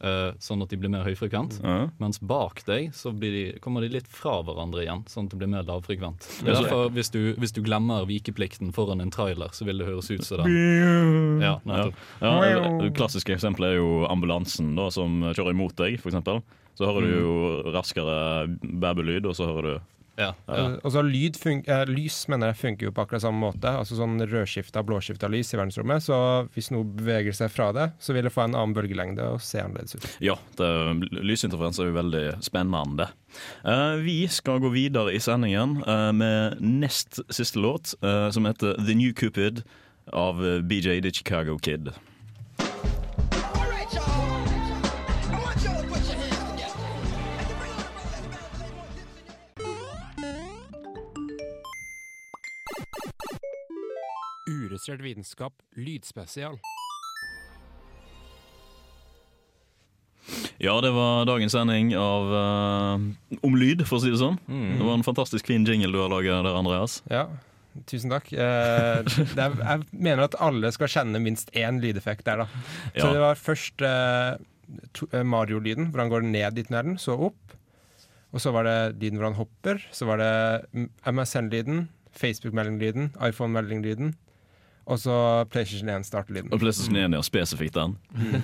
eh, 0.00 0.30
sånn 0.40 0.62
at 0.64 0.70
de 0.72 0.78
blir 0.80 0.88
mer 0.92 1.04
høyfrekvent. 1.04 1.58
Ja. 1.64 1.88
Mens 2.00 2.20
bak 2.20 2.62
deg 2.68 2.92
så 2.96 3.12
blir 3.12 3.34
de, 3.34 3.42
kommer 3.60 3.82
de 3.84 3.90
litt 3.92 4.08
fra 4.08 4.38
hverandre 4.46 4.84
igjen, 4.86 5.02
sånn 5.10 5.26
at 5.28 5.34
det 5.34 5.40
blir 5.42 5.50
mer 5.52 5.66
lavfrekvent. 5.68 6.28
Det 6.44 6.52
er 6.54 6.60
Derfor, 6.62 6.88
hvis 6.94 7.10
du, 7.14 7.20
hvis 7.42 7.52
du 7.52 7.60
glemmer 7.66 8.06
vikeplikten 8.08 8.72
foran 8.76 9.02
en 9.04 9.10
trailer, 9.12 9.52
så 9.52 9.66
vil 9.68 9.82
det 9.82 9.88
høres 9.90 10.08
ut 10.14 10.24
som 10.24 10.44
den. 10.44 10.54
Ja, 11.42 11.48
Ja. 11.48 11.54
nettopp. 11.68 12.06
Ja, 12.22 12.78
det 12.82 12.94
klassiske 12.96 13.34
eksempelet 13.36 13.74
er 13.74 13.80
jo 13.82 14.06
ambulansen 14.08 14.72
da, 14.78 14.88
som 14.94 15.20
kjører 15.34 15.50
imot 15.52 15.76
deg, 15.76 15.98
f.eks. 16.00 16.22
Så 16.78 16.86
hører 16.86 17.02
du 17.04 17.14
jo 17.18 17.36
raskere 17.74 18.46
babylyd, 18.62 19.26
og 19.26 19.34
så 19.34 19.48
hører 19.50 19.62
du 19.66 19.80
Ja, 20.18 20.32
ja. 20.46 20.62
Eh, 20.82 21.84
lys 21.86 22.16
mener 22.28 22.50
jeg 22.50 22.58
funker 22.58 22.88
jo 22.88 22.94
på 22.94 23.04
akkurat 23.04 23.22
samme 23.22 23.38
måte. 23.38 23.70
Altså 23.70 23.98
sånn 23.98 24.18
rødskifta, 24.18 24.82
blåskifta 24.86 25.30
lys 25.30 25.52
i 25.54 25.60
verdensrommet. 25.60 26.02
Så 26.02 26.18
hvis 26.56 26.72
noe 26.74 26.86
beveger 26.98 27.36
seg 27.36 27.52
fra 27.54 27.70
det, 27.76 27.90
så 28.02 28.16
vil 28.16 28.26
det 28.26 28.34
få 28.34 28.48
en 28.48 28.56
annen 28.58 28.74
bølgelengde 28.74 29.28
og 29.36 29.42
se 29.44 29.62
annerledes 29.62 29.94
ut. 29.94 30.08
Ja, 30.24 30.34
det, 30.58 30.70
lysinterferens 31.22 31.78
er 31.78 31.92
jo 31.92 31.98
veldig 32.00 32.24
spennende. 32.44 33.08
Uh, 33.62 34.00
vi 34.02 34.20
skal 34.32 34.58
gå 34.64 34.72
videre 34.74 35.14
i 35.14 35.22
sendingen 35.22 35.78
uh, 35.86 36.10
med 36.16 36.58
nest 36.64 37.20
siste 37.30 37.62
låt, 37.62 37.94
uh, 38.02 38.26
som 38.34 38.48
heter 38.48 38.74
The 38.82 38.98
New 38.98 39.14
Cupid 39.14 39.62
av 40.16 40.42
BJ 40.66 41.02
The 41.04 41.14
Chicago 41.14 41.58
Kid. 41.62 41.92
Uregistrert 54.78 55.02
vitenskap, 55.02 55.52
lydspesial. 55.74 56.58
Ja, 60.62 60.76
det 60.84 60.92
var 60.94 61.24
dagens 61.26 61.52
sending 61.56 61.90
av 61.98 62.28
eh, 62.38 63.40
Om 63.46 63.56
lyd, 63.58 63.82
for 63.88 63.98
å 63.98 64.02
si 64.04 64.12
det 64.12 64.20
sånn. 64.20 64.36
Det 64.46 64.84
var 64.86 64.94
en 64.98 65.02
fantastisk 65.06 65.50
fin 65.50 65.66
jingle 65.66 65.90
du 65.94 65.98
har 65.98 66.12
laga 66.12 66.36
der, 66.46 66.58
Andreas. 66.60 67.00
Ja, 67.10 67.24
tusen 67.90 68.12
takk. 68.14 68.30
Eh, 68.30 69.02
det 69.34 69.42
er, 69.48 69.56
jeg 69.64 69.88
mener 69.98 70.28
at 70.28 70.38
alle 70.46 70.70
skal 70.74 70.92
kjenne 70.94 71.18
minst 71.26 71.50
én 71.58 71.80
lydeffekt 71.82 72.22
der, 72.28 72.44
da. 72.44 72.62
Så 72.94 73.08
Ja. 73.08 73.10
det 73.16 73.24
var 73.24 73.42
først 73.42 73.82
eh, 73.82 74.38
eh, 75.10 75.26
Mario-lyden, 75.26 75.90
hvor 75.90 76.04
han 76.04 76.12
går 76.14 76.28
ned 76.30 76.54
dit 76.60 76.70
med 76.70 76.92
den, 76.92 77.00
så 77.02 77.18
opp. 77.32 77.56
Og 78.30 78.38
så 78.44 78.54
var 78.54 78.68
det 78.68 78.78
lyden 79.02 79.18
hvor 79.18 79.30
han 79.32 79.40
hopper. 79.42 79.82
Så 79.90 80.06
var 80.06 80.22
det 80.22 80.32
mm, 80.70 80.88
MSN-lyden, 81.18 81.86
Facebook-melding-lyden, 82.14 83.10
iPhone-melding-lyden. 83.26 84.14
Og 84.88 85.00
så 85.02 85.14
PlayStation 85.52 85.90
1-startelyden. 85.92 86.48
Og 86.54 86.62
PlayStation 86.62 86.96
1 86.96 87.16
er 87.18 87.26
spesifikt 87.26 87.76
den. 87.76 87.96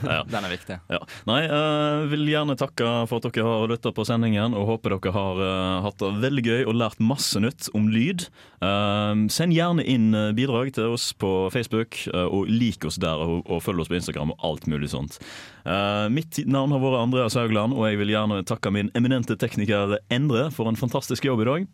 Ja. 0.04 0.20
Den 0.28 0.44
er 0.44 0.52
viktig. 0.52 0.76
Ja. 0.92 1.00
Nei, 1.28 1.38
jeg 1.46 2.08
vil 2.12 2.28
gjerne 2.28 2.56
takke 2.60 2.90
for 3.08 3.18
at 3.18 3.28
dere 3.32 3.46
har 3.48 3.70
lytta 3.70 3.92
på 3.94 4.04
sendingen, 4.06 4.56
og 4.56 4.68
håper 4.68 4.96
dere 4.96 5.14
har 5.14 5.40
uh, 5.40 5.86
hatt 5.86 5.96
det 6.02 6.10
veldig 6.22 6.44
gøy 6.44 6.66
og 6.68 6.76
lært 6.76 7.00
masse 7.02 7.40
nytt 7.40 7.70
om 7.76 7.88
lyd. 7.92 8.26
Uh, 8.60 9.24
send 9.32 9.56
gjerne 9.56 9.86
inn 9.88 10.10
bidrag 10.36 10.74
til 10.76 10.94
oss 10.94 11.10
på 11.16 11.32
Facebook, 11.54 12.02
og 12.12 12.50
lik 12.50 12.84
oss 12.88 13.00
der, 13.00 13.20
og, 13.20 13.44
og 13.48 13.62
følg 13.64 13.84
oss 13.84 13.90
på 13.90 13.98
Instagram 13.98 14.34
og 14.34 14.48
alt 14.50 14.68
mulig 14.70 14.92
sånt. 14.92 15.18
Eh, 15.64 16.06
mitt 16.12 16.38
navn 16.44 16.74
har 16.74 16.82
vært 16.82 17.00
Andreas 17.00 17.36
Haugland, 17.38 17.72
og 17.72 17.86
jeg 17.88 17.96
vil 18.02 18.12
gjerne 18.12 18.42
takke 18.44 18.72
min 18.74 18.90
eminente 18.98 19.36
tekniker 19.40 19.96
Endre 20.12 20.50
for 20.52 20.68
en 20.68 20.76
fantastisk 20.76 21.24
jobb 21.24 21.44
i 21.44 21.48
dag. 21.48 21.70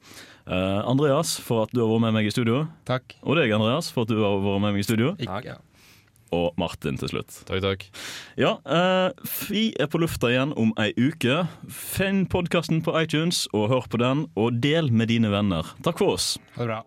Eh, 0.46 0.81
Andreas 0.88 1.37
for 1.42 1.66
at 1.66 1.74
du 1.74 1.83
har 1.83 1.90
vært 1.90 2.07
med 2.07 2.16
meg 2.18 2.29
i 2.31 2.35
studio. 2.35 2.64
Takk. 2.88 3.16
Og 3.22 3.37
deg, 3.38 3.53
Andreas, 3.57 3.90
for 3.92 4.07
at 4.07 4.12
du 4.12 4.20
har 4.22 4.38
vært 4.40 4.64
med 4.64 4.74
meg 4.76 4.85
i 4.85 4.87
studio. 4.87 5.14
Takk, 5.20 5.50
ja. 5.53 5.59
Og 6.31 6.55
Martin 6.62 6.98
til 6.98 7.11
slutt. 7.11 7.40
Takk, 7.48 7.59
takk. 7.64 7.87
Ja, 8.38 8.57
eh, 8.62 9.11
vi 9.48 9.64
er 9.83 9.90
på 9.90 9.98
lufta 9.98 10.31
igjen 10.31 10.55
om 10.57 10.70
ei 10.79 10.92
uke. 10.94 11.42
Finn 11.67 12.25
podkasten 12.31 12.85
på 12.87 12.94
iTunes 13.02 13.48
og 13.52 13.69
hør 13.73 13.90
på 13.90 13.98
den, 13.98 14.29
og 14.38 14.60
del 14.62 14.92
med 14.94 15.10
dine 15.10 15.33
venner. 15.33 15.75
Takk 15.83 15.98
for 15.98 16.14
oss. 16.14 16.37
Ha 16.54 16.62
det 16.64 16.71
bra. 16.71 16.83